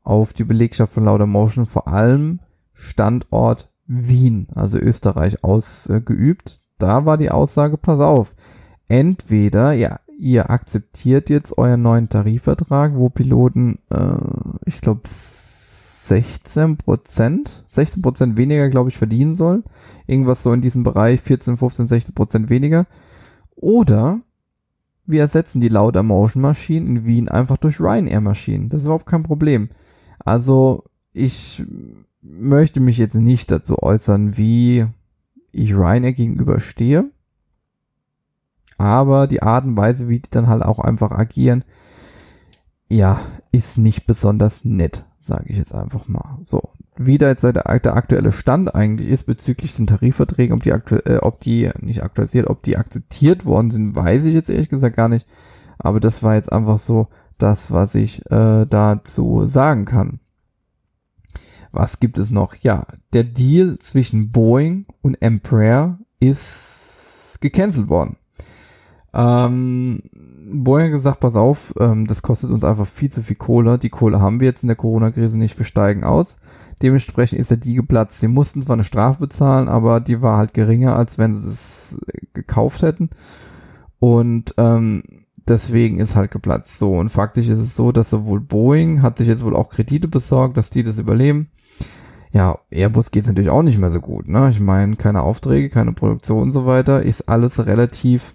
auf 0.03 0.31
die 0.31 0.43
Belegschaft 0.43 0.93
von 0.93 1.05
Laudamotion, 1.05 1.65
vor 1.65 1.87
allem 1.87 2.39
Standort 2.73 3.71
Wien, 3.87 4.47
also 4.53 4.77
Österreich, 4.77 5.43
ausgeübt. 5.43 6.61
Da 6.77 7.05
war 7.05 7.17
die 7.17 7.31
Aussage, 7.31 7.77
pass 7.77 7.99
auf, 7.99 8.35
entweder, 8.87 9.73
ja, 9.73 9.99
ihr 10.19 10.51
akzeptiert 10.51 11.31
jetzt 11.31 11.57
euren 11.57 11.81
neuen 11.81 12.09
Tarifvertrag, 12.09 12.95
wo 12.95 13.09
Piloten, 13.09 13.79
äh, 13.89 14.17
ich 14.65 14.81
glaube, 14.81 15.01
16 16.07 16.77
Prozent, 16.77 17.65
16 17.69 18.01
Prozent 18.01 18.37
weniger, 18.37 18.69
glaube 18.69 18.89
ich, 18.89 18.97
verdienen 18.97 19.33
sollen. 19.33 19.63
Irgendwas 20.07 20.43
so 20.43 20.53
in 20.53 20.61
diesem 20.61 20.83
Bereich, 20.83 21.21
14, 21.21 21.57
15, 21.57 21.87
16 21.87 22.15
Prozent 22.15 22.49
weniger. 22.49 22.87
Oder 23.55 24.21
wir 25.05 25.21
ersetzen 25.21 25.61
die 25.61 25.69
Lauter 25.69 26.03
Motion 26.03 26.41
Maschinen 26.41 26.87
in 26.87 27.05
Wien 27.05 27.29
einfach 27.29 27.57
durch 27.57 27.79
Ryanair 27.79 28.21
Maschinen. 28.21 28.69
Das 28.69 28.81
ist 28.81 28.85
überhaupt 28.85 29.05
kein 29.05 29.23
Problem. 29.23 29.69
Also, 30.19 30.85
ich 31.13 31.63
möchte 32.21 32.79
mich 32.79 32.97
jetzt 32.97 33.15
nicht 33.15 33.51
dazu 33.51 33.81
äußern, 33.81 34.37
wie 34.37 34.85
ich 35.51 35.75
Ryanair 35.75 36.13
gegenüberstehe 36.13 37.11
aber 38.81 39.27
die 39.27 39.43
Art 39.43 39.65
und 39.65 39.77
Weise, 39.77 40.09
wie 40.09 40.19
die 40.19 40.29
dann 40.31 40.47
halt 40.47 40.63
auch 40.63 40.79
einfach 40.79 41.11
agieren, 41.11 41.63
ja, 42.89 43.21
ist 43.51 43.77
nicht 43.77 44.07
besonders 44.07 44.65
nett, 44.65 45.05
sage 45.21 45.45
ich 45.47 45.57
jetzt 45.57 45.73
einfach 45.73 46.07
mal. 46.07 46.39
So, 46.43 46.71
wie 46.97 47.17
da 47.17 47.27
jetzt 47.29 47.43
der, 47.43 47.53
der 47.53 47.95
aktuelle 47.95 48.31
Stand 48.31 48.73
eigentlich 48.75 49.09
ist 49.09 49.25
bezüglich 49.25 49.75
den 49.75 49.87
Tarifverträgen, 49.87 50.55
ob 50.55 50.63
die, 50.63 50.71
äh, 50.71 51.19
ob 51.21 51.39
die 51.39 51.69
nicht 51.79 52.03
aktualisiert, 52.03 52.47
ob 52.47 52.63
die 52.63 52.77
akzeptiert 52.77 53.45
worden 53.45 53.71
sind, 53.71 53.95
weiß 53.95 54.25
ich 54.25 54.33
jetzt 54.33 54.49
ehrlich 54.49 54.69
gesagt 54.69 54.95
gar 54.95 55.07
nicht. 55.07 55.27
Aber 55.77 55.99
das 55.99 56.23
war 56.23 56.35
jetzt 56.35 56.51
einfach 56.51 56.79
so 56.79 57.07
das, 57.37 57.71
was 57.71 57.95
ich 57.95 58.25
äh, 58.31 58.65
dazu 58.65 59.47
sagen 59.47 59.85
kann. 59.85 60.19
Was 61.71 61.99
gibt 61.99 62.17
es 62.17 62.31
noch? 62.31 62.55
Ja, 62.55 62.85
der 63.13 63.23
Deal 63.23 63.77
zwischen 63.79 64.31
Boeing 64.31 64.85
und 65.01 65.21
Embraer 65.21 65.99
ist 66.19 67.37
gecancelt 67.41 67.87
worden. 67.87 68.17
Ähm, 69.13 70.03
Boeing 70.51 70.91
gesagt, 70.91 71.19
pass 71.19 71.35
auf, 71.35 71.73
ähm, 71.79 72.07
das 72.07 72.21
kostet 72.21 72.51
uns 72.51 72.63
einfach 72.63 72.87
viel 72.87 73.11
zu 73.11 73.21
viel 73.21 73.35
Kohle. 73.35 73.77
Die 73.77 73.89
Kohle 73.89 74.19
haben 74.21 74.39
wir 74.39 74.47
jetzt 74.47 74.63
in 74.63 74.67
der 74.67 74.75
Corona-Krise 74.75 75.37
nicht, 75.37 75.57
wir 75.57 75.65
steigen 75.65 76.03
aus. 76.03 76.37
Dementsprechend 76.81 77.39
ist 77.39 77.51
der 77.51 77.57
die 77.57 77.75
geplatzt. 77.75 78.19
Sie 78.19 78.27
mussten 78.27 78.61
zwar 78.61 78.73
eine 78.73 78.83
Strafe 78.83 79.19
bezahlen, 79.19 79.67
aber 79.69 79.99
die 79.99 80.21
war 80.21 80.37
halt 80.37 80.53
geringer, 80.53 80.95
als 80.95 81.17
wenn 81.17 81.35
sie 81.35 81.49
es 81.49 81.99
gekauft 82.33 82.81
hätten. 82.81 83.09
Und 83.99 84.55
ähm, 84.57 85.03
deswegen 85.47 85.99
ist 85.99 86.15
halt 86.15 86.31
geplatzt. 86.31 86.77
So, 86.77 86.97
und 86.97 87.09
faktisch 87.09 87.49
ist 87.49 87.59
es 87.59 87.75
so, 87.75 87.91
dass 87.91 88.09
sowohl 88.09 88.39
Boeing 88.39 89.01
hat 89.01 89.17
sich 89.17 89.27
jetzt 89.27 89.43
wohl 89.43 89.55
auch 89.55 89.69
Kredite 89.69 90.07
besorgt, 90.07 90.57
dass 90.57 90.71
die 90.71 90.83
das 90.83 90.97
überleben. 90.97 91.49
Ja, 92.31 92.59
Airbus 92.71 93.11
geht's 93.11 93.27
natürlich 93.27 93.49
auch 93.49 93.61
nicht 93.61 93.77
mehr 93.77 93.91
so 93.91 93.99
gut. 93.99 94.27
Ne? 94.27 94.49
Ich 94.49 94.59
meine, 94.59 94.95
keine 94.95 95.21
Aufträge, 95.21 95.69
keine 95.69 95.93
Produktion 95.93 96.43
und 96.43 96.51
so 96.51 96.65
weiter. 96.65 97.03
Ist 97.03 97.27
alles 97.27 97.65
relativ 97.65 98.33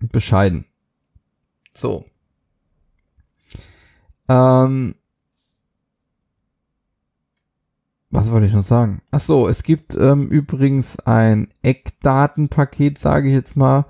bescheiden. 0.00 0.64
So. 1.74 2.04
Ähm, 4.28 4.94
was 8.10 8.30
wollte 8.30 8.46
ich 8.46 8.52
noch 8.52 8.64
sagen? 8.64 9.02
Ach 9.12 9.20
so, 9.20 9.48
es 9.48 9.62
gibt 9.62 9.94
ähm, 9.96 10.28
übrigens 10.28 10.98
ein 11.00 11.48
Eckdatenpaket, 11.62 12.98
sage 12.98 13.28
ich 13.28 13.34
jetzt 13.34 13.56
mal, 13.56 13.86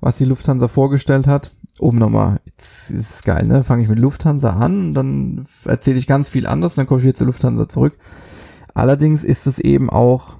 was 0.00 0.18
die 0.18 0.24
Lufthansa 0.24 0.68
vorgestellt 0.68 1.26
hat. 1.26 1.52
Um 1.78 1.96
nochmal, 1.96 2.40
jetzt 2.44 2.90
ist 2.90 3.10
es 3.10 3.22
geil, 3.22 3.46
ne? 3.46 3.64
Fange 3.64 3.82
ich 3.82 3.88
mit 3.88 3.98
Lufthansa 3.98 4.50
an, 4.50 4.92
dann 4.92 5.46
erzähle 5.64 5.98
ich 5.98 6.06
ganz 6.06 6.28
viel 6.28 6.46
anderes, 6.46 6.74
dann 6.74 6.86
komme 6.86 7.00
ich 7.00 7.04
wieder 7.04 7.14
zu 7.14 7.24
Lufthansa 7.24 7.68
zurück. 7.68 7.96
Allerdings 8.74 9.24
ist 9.24 9.46
es 9.46 9.58
eben 9.58 9.88
auch, 9.88 10.36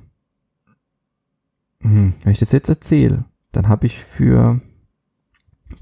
hm, 1.80 2.10
wenn 2.22 2.32
ich 2.32 2.40
das 2.40 2.52
jetzt 2.52 2.68
erzähle, 2.68 3.24
dann 3.52 3.68
habe 3.68 3.86
ich 3.86 4.04
für 4.04 4.60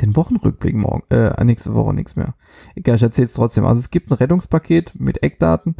den 0.00 0.16
Wochenrückblick 0.16 0.74
morgen, 0.74 1.02
äh, 1.10 1.44
nächste 1.44 1.74
Woche 1.74 1.94
nichts 1.94 2.16
mehr. 2.16 2.34
Egal, 2.74 2.96
ich 2.96 3.02
erzähle 3.02 3.26
es 3.26 3.34
trotzdem. 3.34 3.64
Also 3.64 3.78
es 3.78 3.90
gibt 3.90 4.10
ein 4.10 4.14
Rettungspaket 4.14 4.98
mit 4.98 5.22
Eckdaten 5.22 5.76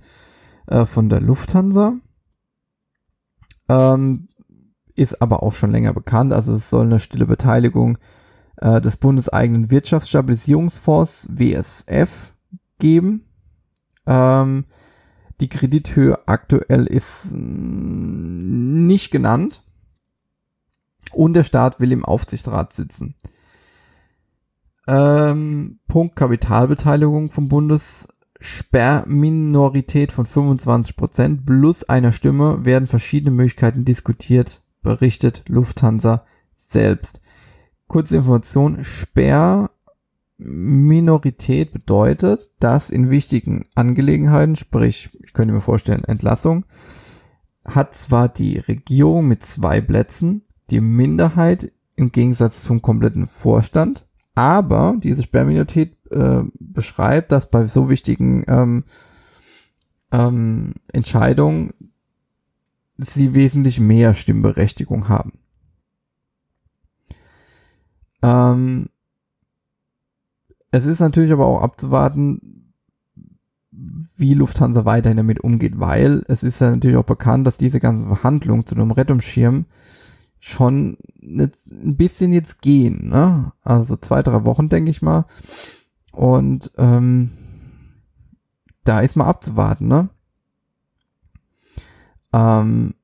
äh, 0.67 0.85
von 0.85 1.09
der 1.09 1.21
Lufthansa. 1.21 1.95
Ähm, 3.69 4.29
ist 4.95 5.23
aber 5.23 5.43
auch 5.43 5.53
schon 5.53 5.71
länger 5.71 5.93
bekannt. 5.93 6.33
Also 6.33 6.53
es 6.55 6.71
soll 6.71 6.87
eine 6.87 6.99
stille 6.99 7.27
Beteiligung 7.27 7.99
äh, 8.57 8.81
des 8.81 8.97
bundeseigenen 8.97 9.71
Wirtschaftsstabilisierungsfonds 9.71 11.29
WSF 11.31 12.33
geben. 12.79 13.25
Ähm, 14.07 14.65
die 15.41 15.49
Kredithöhe 15.49 16.27
aktuell 16.27 16.87
ist 16.87 17.33
nicht 17.35 19.11
genannt. 19.11 19.63
Und 21.13 21.35
der 21.35 21.45
Staat 21.45 21.81
will 21.81 21.93
im 21.93 22.05
Aufsichtsrat 22.05 22.75
sitzen. 22.75 23.15
Ähm, 24.89 25.79
Punkt 25.87 26.17
Kapitalbeteiligung 26.17 27.31
vom 27.31 27.49
Bundessperrminorität 27.49 30.11
von 30.13 30.25
25% 30.25 31.45
plus 31.45 31.85
einer 31.85 32.11
Stimme 32.11 32.65
werden 32.65 32.89
verschiedene 32.89 33.33
Möglichkeiten 33.33 33.85
diskutiert, 33.85 34.63
berichtet 34.83 35.45
Lufthansa 35.47 36.25
selbst. 36.57 37.21
Kurze 37.87 38.17
Information, 38.17 38.83
Sperrminorität 38.83 41.73
bedeutet, 41.73 42.51
dass 42.59 42.89
in 42.89 43.11
wichtigen 43.11 43.67
Angelegenheiten, 43.75 44.57
sprich, 44.57 45.11
ich 45.23 45.35
könnte 45.35 45.53
mir 45.53 45.61
vorstellen, 45.61 46.05
Entlassung, 46.05 46.65
hat 47.63 47.93
zwar 47.93 48.31
die 48.31 48.57
Regierung 48.57 49.29
mit 49.29 49.43
zwei 49.43 49.83
Plätzen 49.83 50.47
die 50.71 50.81
Minderheit 50.81 51.73
im 51.95 52.11
Gegensatz 52.11 52.63
zum 52.63 52.81
kompletten 52.81 53.27
Vorstand, 53.27 54.08
aber 54.39 54.95
diese 55.03 55.25
Sperrminorität 55.25 55.97
äh, 56.13 56.43
beschreibt, 56.61 57.33
dass 57.33 57.51
bei 57.51 57.67
so 57.67 57.91
wichtigen 57.91 58.45
ähm, 58.47 58.85
ähm, 60.13 60.75
Entscheidungen 60.93 61.75
sie 62.99 63.35
wesentlich 63.35 63.81
mehr 63.81 64.15
Stimmberechtigung 64.15 65.09
haben. 65.09 65.41
Ähm, 68.23 68.91
es 70.71 70.87
ist 70.87 71.01
natürlich 71.01 71.33
aber 71.33 71.47
auch 71.47 71.61
abzuwarten, 71.61 72.73
wie 74.17 74.35
Lufthansa 74.35 74.85
weiterhin 74.85 75.17
damit 75.17 75.41
umgeht, 75.41 75.81
weil 75.81 76.25
es 76.29 76.45
ist 76.45 76.61
ja 76.61 76.71
natürlich 76.71 76.97
auch 76.97 77.03
bekannt, 77.03 77.45
dass 77.45 77.59
diese 77.59 77.81
ganzen 77.81 78.07
Verhandlungen 78.07 78.67
zu 78.67 78.77
einem 78.77 78.93
Rettungsschirm 78.93 79.65
schon 80.41 80.99
ein 81.23 81.97
bisschen 81.97 82.33
jetzt 82.33 82.63
gehen, 82.63 83.09
ne? 83.09 83.53
Also 83.63 83.97
zwei, 83.97 84.23
drei 84.23 84.45
Wochen, 84.45 84.69
denke 84.69 84.91
ich 84.91 85.03
mal. 85.03 85.27
Und 86.13 86.71
ähm, 86.77 87.31
da 88.85 89.01
ist 89.01 89.17
mal 89.17 89.27
abzuwarten, 89.27 89.89
ne? 89.89 90.09
Ähm, 92.33 92.95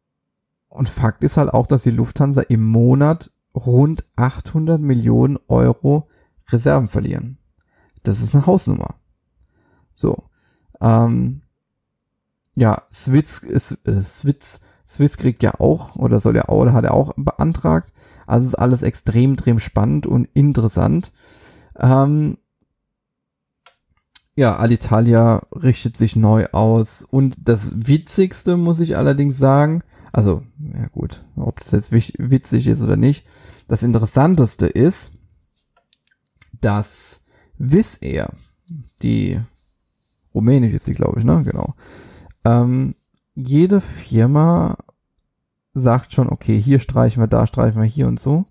und 0.69 0.88
Fakt 0.88 1.23
ist 1.23 1.37
halt 1.37 1.50
auch, 1.50 1.67
dass 1.67 1.85
die 1.85 1.91
Lufthansa 1.91 2.43
im 2.43 2.64
Monat 2.67 3.31
rund 3.55 4.05
800 4.17 4.81
Millionen 4.81 5.38
Euro 5.49 6.09
Reserven 6.49 6.88
verlieren. 6.88 7.38
Das 8.03 8.23
ist 8.23 8.35
eine 8.35 8.47
Hausnummer. 8.47 8.97
So. 9.95 10.25
Ähm, 10.81 11.43
ja, 12.55 12.83
Switz, 12.93 13.43
äh, 13.43 14.00
Switz 14.00 14.61
Swiss 14.87 15.17
kriegt 15.17 15.43
ja 15.43 15.55
auch, 15.61 15.97
oder 15.97 16.21
soll 16.21 16.37
ja 16.37 16.49
auch, 16.49 16.61
oder 16.61 16.73
hat 16.73 16.85
er 16.85 16.95
auch 16.95 17.12
beantragt. 17.17 17.93
Also 18.26 18.47
ist 18.47 18.55
alles 18.55 18.83
extrem, 18.83 19.35
extrem 19.35 19.59
spannend 19.59 20.07
und 20.07 20.29
interessant. 20.33 21.12
Ähm, 21.79 22.38
ja, 24.37 24.57
Alitalia 24.57 25.43
richtet 25.53 25.97
sich 25.97 26.17
neu 26.17 26.47
aus. 26.53 27.07
Und 27.09 27.37
das 27.49 27.87
Witzigste 27.87 28.57
muss 28.57 28.81
ich 28.81 28.97
allerdings 28.97 29.38
sagen, 29.38 29.83
also, 30.12 30.43
ja 30.59 30.87
gut, 30.88 31.25
ob 31.37 31.61
das 31.61 31.73
jetzt 31.73 31.93
witzig 31.93 32.69
ist 32.69 32.83
oder 32.83 32.97
nicht, 32.97 33.26
das 33.69 33.83
Interessanteste 33.83 34.67
ist, 34.67 35.12
dass 36.61 37.25
Wizz 37.59 37.99
Air, 38.00 38.33
die 39.03 39.41
rumänisch 40.35 40.73
ist 40.73 40.87
die, 40.87 40.95
glaube 40.95 41.19
ich, 41.19 41.25
ne? 41.25 41.43
Genau. 41.45 41.75
Ähm, 42.45 42.95
jede 43.35 43.81
Firma 43.81 44.76
sagt 45.75 46.12
schon, 46.12 46.29
okay, 46.29 46.59
hier 46.59 46.79
streichen 46.79 47.23
wir, 47.23 47.26
da 47.26 47.47
streichen 47.47 47.81
wir, 47.81 47.88
hier 47.88 48.07
und 48.07 48.21
so. 48.21 48.47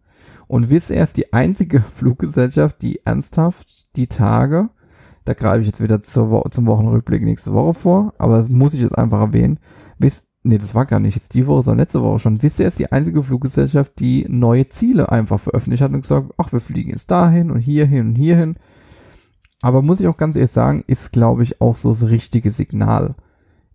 Und 0.48 0.70
Wizz 0.70 0.90
Air 0.90 1.06
ist 1.06 1.18
die 1.18 1.34
einzige 1.34 1.82
Fluggesellschaft, 1.96 2.82
die 2.82 3.06
ernsthaft 3.06 3.96
die 3.96 4.08
Tage, 4.08 4.70
da 5.26 5.34
greife 5.34 5.62
ich 5.62 5.68
jetzt 5.68 5.82
wieder 5.82 6.04
zur 6.04 6.44
zum 6.52 6.66
Wochenrückblick 6.66 7.24
nächste 7.24 7.54
Woche 7.54 7.74
vor, 7.74 8.14
aber 8.18 8.38
das 8.38 8.50
muss 8.50 8.74
ich 8.74 8.82
jetzt 8.82 8.98
einfach 8.98 9.22
erwähnen. 9.22 9.58
Wizz, 9.98 10.28
nee, 10.44 10.58
das 10.58 10.76
war 10.76 10.86
gar 10.86 11.00
nicht 11.00 11.16
jetzt 11.16 11.34
die 11.34 11.48
Woche, 11.48 11.64
sondern 11.64 11.86
letzte 11.86 12.02
Woche 12.02 12.20
schon. 12.20 12.44
Wizz 12.44 12.60
Air 12.60 12.68
ist 12.68 12.80
die 12.80 12.92
einzige 12.92 13.24
Fluggesellschaft, 13.24 13.94
die 14.00 14.26
neue 14.28 14.68
Ziele 14.68 15.10
einfach 15.10 15.40
veröffentlicht 15.40 15.82
hat 15.82 15.94
und 15.94 16.02
gesagt, 16.02 16.34
ach, 16.38 16.52
wir 16.52 16.60
fliegen 16.60 16.90
jetzt 16.90 17.10
dahin 17.10 17.52
und 17.52 17.60
hierhin 17.60 18.10
und 18.10 18.16
hierhin. 18.16 18.58
Aber 19.62 19.82
muss 19.82 20.02
ich 20.02 20.08
auch 20.08 20.18
ganz 20.18 20.36
ehrlich 20.36 20.52
sagen, 20.52 20.84
ist, 20.88 21.14
glaube 21.14 21.44
ich, 21.44 21.62
auch 21.62 21.78
so 21.78 21.92
das 21.92 22.10
richtige 22.10 22.52
Signal 22.52 23.16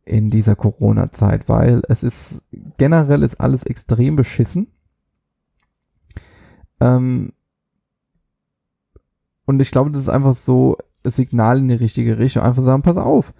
in 0.08 0.30
dieser 0.30 0.56
Corona-Zeit, 0.56 1.48
weil 1.48 1.82
es 1.88 2.02
ist, 2.02 2.42
generell 2.76 3.22
ist 3.22 3.40
alles 3.40 3.62
extrem 3.64 4.16
beschissen. 4.16 4.68
Ähm, 6.80 7.32
und 9.46 9.60
ich 9.60 9.70
glaube, 9.70 9.90
das 9.90 10.02
ist 10.02 10.08
einfach 10.08 10.34
so 10.34 10.76
das 11.02 11.16
Signal 11.16 11.58
in 11.58 11.68
die 11.68 11.74
richtige 11.74 12.18
Richtung. 12.18 12.42
Einfach 12.42 12.62
sagen, 12.62 12.82
pass 12.82 12.96
auf. 12.96 13.32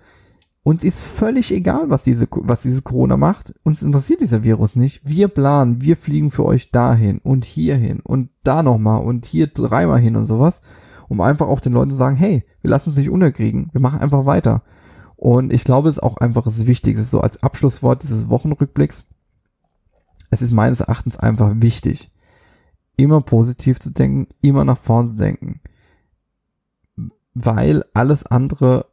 Uns 0.63 0.85
ist 0.85 1.01
völlig 1.01 1.53
egal, 1.53 1.89
was 1.89 2.05
diese, 2.05 2.27
was 2.31 2.63
dieses 2.63 2.85
Corona 2.85 3.17
macht. 3.17 3.55
Uns 3.63 3.83
interessiert 3.83 4.21
dieser 4.21 4.45
Virus 4.45 4.77
nicht. 4.77 5.01
Wir 5.05 5.29
planen, 5.29 5.81
wir 5.81 5.97
fliegen 5.97 6.31
für 6.31 6.45
euch 6.45 6.71
dahin 6.71 7.19
und 7.19 7.45
hierhin 7.45 8.01
und 8.01 8.31
da 8.43 8.63
nochmal 8.63 9.03
und 9.03 9.25
hier 9.25 9.47
dreimal 9.47 9.99
hin 9.99 10.17
und 10.17 10.27
sowas. 10.27 10.61
Um 11.09 11.23
einfach 11.23 11.49
auch 11.49 11.61
den 11.61 11.73
Leuten 11.73 11.91
zu 11.91 11.97
sagen, 11.97 12.17
hey, 12.17 12.45
wir 12.61 12.71
lassen 12.71 12.91
uns 12.91 12.99
nicht 12.99 13.09
unterkriegen. 13.09 13.71
Wir 13.73 13.81
machen 13.81 14.01
einfach 14.01 14.27
weiter. 14.27 14.63
Und 15.19 15.53
ich 15.53 15.65
glaube, 15.65 15.89
es 15.89 15.97
ist 15.97 16.03
auch 16.03 16.19
einfach 16.19 16.45
das 16.45 16.69
Wichtigste, 16.69 17.05
so 17.05 17.21
als 17.21 17.43
Abschlusswort 17.43 18.05
dieses 18.05 18.29
Wochenrückblicks. 18.31 19.05
Es 20.31 20.43
ist 20.43 20.53
meines 20.53 20.79
Erachtens 20.79 21.19
einfach 21.19 21.51
wichtig, 21.57 22.13
immer 22.97 23.21
positiv 23.21 23.81
zu 23.81 23.91
denken, 23.91 24.29
immer 24.43 24.65
nach 24.65 24.79
vorne 24.79 25.09
zu 25.09 25.15
denken. 25.17 25.61
Weil 27.35 27.85
alles 27.95 28.27
andere 28.27 28.87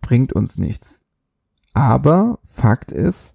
bringt 0.00 0.32
uns 0.32 0.58
nichts. 0.58 1.00
Aber 1.72 2.38
Fakt 2.44 2.92
ist, 2.92 3.34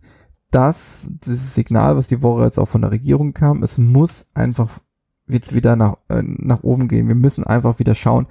dass 0.50 1.10
dieses 1.10 1.53
Signal, 1.53 1.98
was 1.98 2.08
die 2.08 2.22
Woche 2.22 2.46
jetzt 2.46 2.58
auch 2.58 2.69
von 2.69 2.84
der 2.84 2.91
Regierung 2.91 3.34
kam, 3.34 3.63
es 3.63 3.77
muss 3.77 4.27
einfach 4.34 4.79
jetzt 5.27 5.53
wieder 5.53 5.75
nach, 5.75 5.98
äh, 6.08 6.24
nach 6.24 6.63
oben 6.63 6.88
gehen. 6.88 7.10
Wir 7.10 7.15
müssen 7.15 7.43
einfach 7.43 7.79
wieder 7.79 7.96
schauen, 7.96 8.27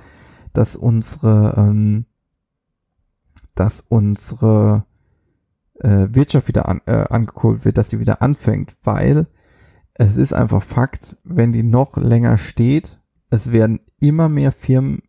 dass 0.55 0.77
unsere, 0.77 1.57
ähm, 1.59 2.07
dass 3.59 3.81
unsere 3.81 4.85
äh, 5.81 6.07
Wirtschaft 6.11 6.49
wieder 6.49 6.69
an, 6.69 6.81
äh, 6.87 7.05
angekurbelt 7.09 7.65
wird, 7.65 7.79
dass 7.79 7.89
die 7.89 8.01
wieder 8.01 8.23
anfängt, 8.23 8.77
weil 8.83 9.27
es 9.95 10.17
ist 10.17 10.33
einfach 10.33 10.63
Fakt, 10.63 11.17
wenn 11.25 11.53
die 11.53 11.65
noch 11.65 11.97
länger 11.97 12.39
steht, 12.39 13.01
es 13.31 13.51
werden 13.51 13.81
immer 14.01 14.29
mehr 14.29 14.53
Firmen 14.53 15.03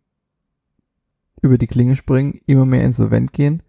über 1.41 1.58
die 1.58 1.68
Klinge 1.68 1.96
springen, 1.96 2.39
immer 2.48 2.65
mehr 2.65 2.84
insolvent 2.84 3.34
gehen. 3.34 3.63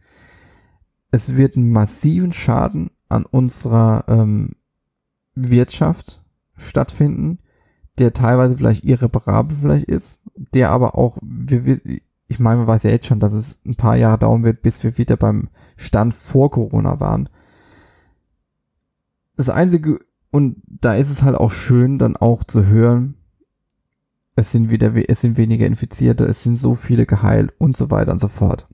Es 1.11 1.37
wird 1.37 1.57
einen 1.57 1.71
massiven 1.71 2.33
Schaden 2.33 2.91
an 3.09 3.25
unserer 3.27 4.05
ähm, 4.09 4.53
Wirtschaft 5.35 6.23
stattfinden, 6.57 7.39
der 7.99 8.13
teilweise 8.13 8.57
vielleicht 8.57 8.85
irreparabel 8.85 9.57
vielleicht 9.57 9.87
ist, 9.87 10.21
der 10.35 10.71
aber 10.71 10.97
auch, 10.97 11.19
wir, 11.23 11.79
ich 12.31 12.39
meine, 12.39 12.59
man 12.59 12.69
weiß 12.69 12.85
ja 12.85 12.91
jetzt 12.91 13.07
schon, 13.07 13.19
dass 13.19 13.33
es 13.33 13.61
ein 13.67 13.75
paar 13.75 13.97
Jahre 13.97 14.19
dauern 14.19 14.45
wird, 14.45 14.63
bis 14.63 14.85
wir 14.85 14.97
wieder 14.97 15.17
beim 15.17 15.49
Stand 15.77 16.15
vor 16.15 16.51
Corona 16.53 17.01
waren. 17.01 17.29
Das 19.37 19.51
einzige 19.51 19.99
und 20.31 20.63
da 20.65 20.95
ist 20.95 21.11
es 21.11 21.25
halt 21.25 21.37
auch 21.37 21.51
schön, 21.51 21.99
dann 21.99 22.17
auch 22.17 22.45
zu 22.45 22.67
hören, 22.67 23.17
es 24.37 24.53
sind 24.53 24.71
wieder, 24.71 24.93
es 25.09 25.21
sind 25.21 25.37
weniger 25.39 25.67
Infizierte, 25.67 26.25
es 26.25 26.45
sind 26.45 26.57
so 26.57 26.75
viele 26.75 27.05
geheilt 27.05 27.53
und 27.59 27.77
so 27.77 27.91
weiter 27.91 28.13
und 28.13 28.21
so 28.21 28.29
fort. 28.29 28.69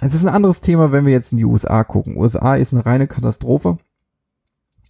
Es 0.00 0.14
ist 0.14 0.24
ein 0.24 0.34
anderes 0.34 0.60
Thema, 0.60 0.92
wenn 0.92 1.04
wir 1.04 1.12
jetzt 1.12 1.32
in 1.32 1.38
die 1.38 1.44
USA 1.44 1.82
gucken. 1.82 2.16
USA 2.16 2.54
ist 2.54 2.72
eine 2.72 2.86
reine 2.86 3.08
Katastrophe. 3.08 3.78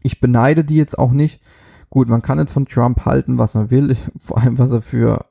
Ich 0.02 0.20
beneide 0.20 0.62
die 0.62 0.76
jetzt 0.76 0.98
auch 0.98 1.12
nicht. 1.12 1.40
Gut, 1.88 2.08
man 2.08 2.20
kann 2.20 2.38
jetzt 2.38 2.52
von 2.52 2.66
Trump 2.66 3.06
halten, 3.06 3.38
was 3.38 3.54
man 3.54 3.70
will, 3.70 3.96
vor 4.18 4.38
allem 4.38 4.58
was 4.58 4.70
er 4.70 4.82
für, 4.82 5.24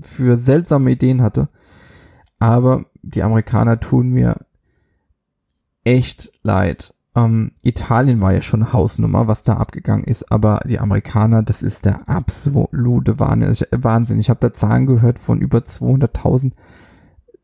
für 0.00 0.36
seltsame 0.36 0.92
Ideen 0.92 1.22
hatte. 1.22 1.48
Aber 2.38 2.86
die 3.02 3.22
Amerikaner 3.22 3.80
tun 3.80 4.08
mir 4.08 4.36
echt 5.84 6.32
leid. 6.42 6.94
Ähm, 7.16 7.52
Italien 7.62 8.20
war 8.20 8.32
ja 8.32 8.42
schon 8.42 8.72
Hausnummer, 8.72 9.28
was 9.28 9.44
da 9.44 9.54
abgegangen 9.54 10.04
ist, 10.04 10.32
aber 10.32 10.60
die 10.66 10.80
Amerikaner, 10.80 11.42
das 11.42 11.62
ist 11.62 11.84
der 11.84 12.08
absolute 12.08 13.20
Wahnsinn. 13.20 14.18
Ich 14.18 14.30
habe 14.30 14.40
da 14.40 14.52
Zahlen 14.52 14.86
gehört 14.86 15.18
von 15.18 15.40
über 15.40 15.58
200.000, 15.58 16.52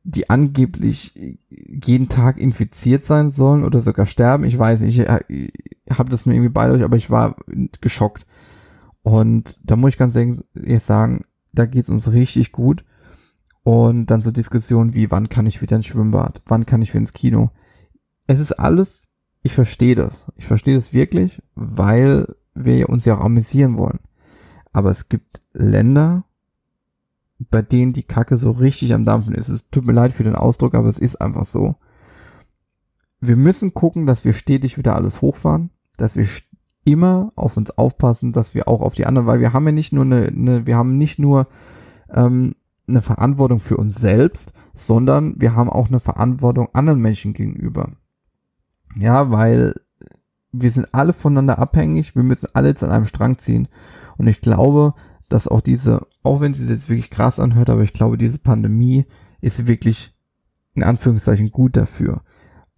die 0.02 0.28
angeblich 0.28 1.38
jeden 1.48 2.08
Tag 2.08 2.38
infiziert 2.38 3.04
sein 3.04 3.30
sollen 3.30 3.64
oder 3.64 3.78
sogar 3.80 4.06
sterben. 4.06 4.44
Ich 4.44 4.58
weiß 4.58 4.80
nicht, 4.80 4.98
ich, 4.98 5.06
ich 5.28 5.98
habe 5.98 6.10
das 6.10 6.26
nur 6.26 6.34
irgendwie 6.34 6.52
bei 6.52 6.70
euch, 6.70 6.82
aber 6.82 6.96
ich 6.96 7.10
war 7.10 7.36
geschockt. 7.80 8.26
Und 9.02 9.58
da 9.62 9.76
muss 9.76 9.90
ich 9.90 9.98
ganz 9.98 10.16
ehrlich 10.16 10.82
sagen, 10.82 11.24
da 11.52 11.66
geht's 11.66 11.88
uns 11.88 12.12
richtig 12.12 12.52
gut. 12.52 12.84
Und 13.62 14.06
dann 14.06 14.20
so 14.20 14.30
Diskussionen 14.30 14.94
wie, 14.94 15.10
wann 15.10 15.28
kann 15.28 15.46
ich 15.46 15.60
wieder 15.60 15.76
ins 15.76 15.86
Schwimmbad? 15.86 16.42
Wann 16.46 16.66
kann 16.66 16.82
ich 16.82 16.90
wieder 16.90 17.00
ins 17.00 17.12
Kino? 17.12 17.50
Es 18.26 18.38
ist 18.38 18.52
alles 18.52 19.10
ich 19.42 19.54
verstehe 19.54 19.94
das. 19.94 20.30
Ich 20.36 20.46
verstehe 20.46 20.74
das 20.74 20.92
wirklich, 20.92 21.42
weil 21.54 22.34
wir 22.54 22.88
uns 22.88 23.04
ja 23.04 23.16
auch 23.16 23.24
amüsieren 23.24 23.78
wollen. 23.78 24.00
Aber 24.72 24.90
es 24.90 25.08
gibt 25.08 25.40
Länder, 25.52 26.24
bei 27.38 27.62
denen 27.62 27.92
die 27.92 28.02
Kacke 28.02 28.36
so 28.36 28.50
richtig 28.50 28.92
am 28.92 29.04
Dampfen 29.04 29.34
ist. 29.34 29.48
Es 29.48 29.70
tut 29.70 29.86
mir 29.86 29.92
leid 29.92 30.12
für 30.12 30.24
den 30.24 30.34
Ausdruck, 30.34 30.74
aber 30.74 30.88
es 30.88 30.98
ist 30.98 31.16
einfach 31.16 31.44
so. 31.44 31.76
Wir 33.20 33.36
müssen 33.36 33.74
gucken, 33.74 34.06
dass 34.06 34.24
wir 34.24 34.32
stetig 34.32 34.76
wieder 34.78 34.94
alles 34.94 35.20
hochfahren, 35.22 35.70
dass 35.96 36.16
wir 36.16 36.26
immer 36.84 37.32
auf 37.36 37.56
uns 37.56 37.70
aufpassen, 37.70 38.32
dass 38.32 38.54
wir 38.54 38.68
auch 38.68 38.80
auf 38.80 38.94
die 38.94 39.06
anderen, 39.06 39.26
weil 39.26 39.40
wir 39.40 39.52
haben 39.52 39.66
ja 39.66 39.72
nicht 39.72 39.92
nur 39.92 40.04
eine, 40.04 40.26
eine 40.26 40.66
wir 40.66 40.76
haben 40.76 40.96
nicht 40.96 41.18
nur 41.18 41.46
ähm, 42.10 42.54
eine 42.88 43.02
Verantwortung 43.02 43.58
für 43.58 43.76
uns 43.76 43.94
selbst, 43.96 44.52
sondern 44.74 45.34
wir 45.40 45.54
haben 45.54 45.70
auch 45.70 45.88
eine 45.88 46.00
Verantwortung 46.00 46.68
anderen 46.72 47.00
Menschen 47.00 47.32
gegenüber. 47.32 47.92
Ja, 48.96 49.30
weil 49.30 49.74
wir 50.52 50.70
sind 50.70 50.88
alle 50.92 51.12
voneinander 51.12 51.58
abhängig, 51.58 52.16
wir 52.16 52.22
müssen 52.22 52.48
alle 52.54 52.68
jetzt 52.68 52.82
an 52.82 52.90
einem 52.90 53.06
Strang 53.06 53.38
ziehen. 53.38 53.68
Und 54.16 54.26
ich 54.26 54.40
glaube, 54.40 54.94
dass 55.28 55.48
auch 55.48 55.60
diese, 55.60 56.06
auch 56.22 56.40
wenn 56.40 56.54
sie 56.54 56.66
jetzt 56.66 56.88
wirklich 56.88 57.10
krass 57.10 57.38
anhört, 57.38 57.70
aber 57.70 57.82
ich 57.82 57.92
glaube, 57.92 58.18
diese 58.18 58.38
Pandemie 58.38 59.06
ist 59.40 59.66
wirklich 59.66 60.12
in 60.74 60.82
Anführungszeichen 60.82 61.50
gut 61.50 61.76
dafür. 61.76 62.22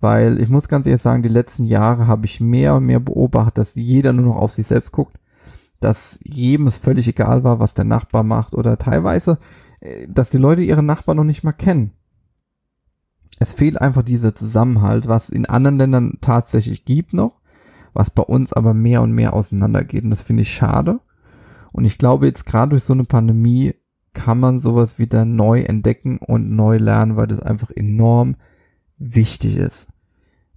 Weil 0.02 0.38
ich 0.42 0.50
muss 0.50 0.68
ganz 0.68 0.86
ehrlich 0.86 1.00
sagen, 1.00 1.22
die 1.22 1.30
letzten 1.30 1.64
Jahre 1.64 2.06
habe 2.06 2.26
ich 2.26 2.40
mehr 2.40 2.74
und 2.74 2.84
mehr 2.84 3.00
beobachtet, 3.00 3.56
dass 3.56 3.74
jeder 3.74 4.12
nur 4.12 4.26
noch 4.26 4.36
auf 4.36 4.52
sich 4.52 4.66
selbst 4.66 4.92
guckt, 4.92 5.18
dass 5.80 6.20
jedem 6.22 6.66
es 6.66 6.76
völlig 6.76 7.08
egal 7.08 7.42
war, 7.44 7.58
was 7.60 7.72
der 7.72 7.86
Nachbar 7.86 8.22
macht 8.22 8.54
oder 8.54 8.76
teilweise, 8.76 9.38
äh, 9.80 10.06
dass 10.08 10.28
die 10.28 10.38
Leute 10.38 10.60
ihre 10.62 10.82
Nachbarn 10.82 11.16
noch 11.16 11.24
nicht 11.24 11.42
mal 11.42 11.52
kennen 11.52 11.92
es 13.42 13.52
fehlt 13.52 13.80
einfach 13.80 14.02
dieser 14.02 14.34
Zusammenhalt, 14.34 15.08
was 15.08 15.28
in 15.28 15.46
anderen 15.46 15.76
Ländern 15.76 16.18
tatsächlich 16.20 16.84
gibt 16.84 17.12
noch, 17.12 17.40
was 17.92 18.10
bei 18.10 18.22
uns 18.22 18.52
aber 18.52 18.72
mehr 18.72 19.02
und 19.02 19.12
mehr 19.12 19.34
auseinandergeht. 19.34 20.04
Und 20.04 20.10
das 20.10 20.22
finde 20.22 20.42
ich 20.42 20.52
schade. 20.52 21.00
Und 21.72 21.84
ich 21.84 21.98
glaube, 21.98 22.26
jetzt 22.26 22.46
gerade 22.46 22.70
durch 22.70 22.84
so 22.84 22.92
eine 22.92 23.04
Pandemie 23.04 23.74
kann 24.14 24.38
man 24.38 24.58
sowas 24.58 24.98
wieder 24.98 25.24
neu 25.24 25.62
entdecken 25.62 26.18
und 26.18 26.54
neu 26.54 26.76
lernen, 26.76 27.16
weil 27.16 27.26
das 27.26 27.40
einfach 27.40 27.70
enorm 27.70 28.36
wichtig 28.98 29.56
ist. 29.56 29.88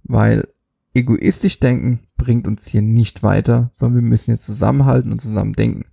Weil 0.08 0.48
egoistisch 0.94 1.60
denken 1.60 2.00
bringt 2.16 2.46
uns 2.46 2.66
hier 2.66 2.82
nicht 2.82 3.22
weiter, 3.22 3.70
sondern 3.74 4.02
wir 4.02 4.08
müssen 4.08 4.30
jetzt 4.30 4.46
zusammenhalten 4.46 5.12
und 5.12 5.20
zusammen 5.20 5.52
denken. 5.52 5.84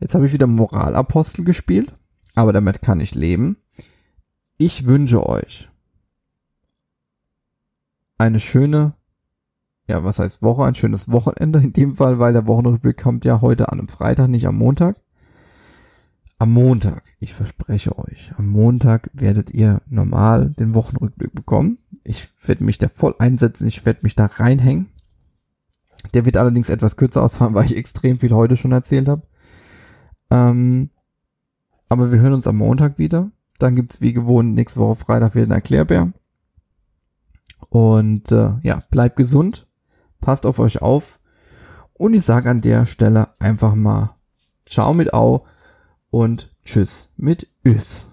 Jetzt 0.00 0.14
habe 0.14 0.26
ich 0.26 0.32
wieder 0.32 0.46
Moralapostel 0.46 1.44
gespielt, 1.44 1.94
aber 2.34 2.52
damit 2.52 2.82
kann 2.82 3.00
ich 3.00 3.14
leben. 3.14 3.56
Ich 4.56 4.86
wünsche 4.86 5.26
euch 5.26 5.68
eine 8.18 8.40
schöne, 8.40 8.94
ja, 9.88 10.04
was 10.04 10.18
heißt 10.18 10.42
Woche, 10.42 10.64
ein 10.64 10.74
schönes 10.74 11.10
Wochenende 11.10 11.60
in 11.60 11.72
dem 11.72 11.94
Fall, 11.94 12.18
weil 12.18 12.32
der 12.32 12.46
Wochenrückblick 12.46 13.00
kommt 13.00 13.24
ja 13.24 13.40
heute 13.40 13.70
an 13.72 13.78
einem 13.78 13.88
Freitag, 13.88 14.28
nicht 14.28 14.46
am 14.46 14.56
Montag. 14.56 14.96
Am 16.38 16.52
Montag, 16.52 17.02
ich 17.18 17.34
verspreche 17.34 17.98
euch, 17.98 18.32
am 18.36 18.46
Montag 18.46 19.10
werdet 19.12 19.50
ihr 19.50 19.82
normal 19.88 20.50
den 20.50 20.74
Wochenrückblick 20.74 21.34
bekommen. 21.34 21.78
Ich 22.04 22.28
werde 22.46 22.64
mich 22.64 22.78
da 22.78 22.88
voll 22.88 23.14
einsetzen, 23.18 23.66
ich 23.66 23.84
werde 23.84 24.00
mich 24.02 24.14
da 24.14 24.26
reinhängen. 24.26 24.88
Der 26.14 26.24
wird 26.24 26.36
allerdings 26.36 26.68
etwas 26.68 26.96
kürzer 26.96 27.22
ausfallen, 27.22 27.54
weil 27.54 27.66
ich 27.66 27.76
extrem 27.76 28.18
viel 28.18 28.32
heute 28.32 28.56
schon 28.56 28.72
erzählt 28.72 29.08
habe. 29.08 29.22
Ähm, 30.30 30.90
aber 31.88 32.12
wir 32.12 32.20
hören 32.20 32.34
uns 32.34 32.46
am 32.46 32.56
Montag 32.56 32.98
wieder. 32.98 33.30
Dann 33.58 33.74
gibt's 33.74 34.00
wie 34.00 34.12
gewohnt 34.12 34.54
nächste 34.54 34.78
Woche 34.78 34.94
Freitag 34.94 35.34
wieder 35.34 35.46
ein 35.46 35.50
Erklärbär. 35.50 36.12
Und 37.70 38.30
äh, 38.30 38.52
ja, 38.62 38.84
bleibt 38.90 39.16
gesund, 39.16 39.66
passt 40.20 40.46
auf 40.46 40.60
euch 40.60 40.80
auf. 40.80 41.18
Und 41.94 42.14
ich 42.14 42.24
sage 42.24 42.48
an 42.48 42.60
der 42.60 42.86
Stelle 42.86 43.30
einfach 43.40 43.74
mal 43.74 44.14
Ciao 44.64 44.94
mit 44.94 45.12
Au 45.12 45.44
und 46.10 46.50
Tschüss 46.64 47.10
mit 47.16 47.48
Üs. 47.64 48.07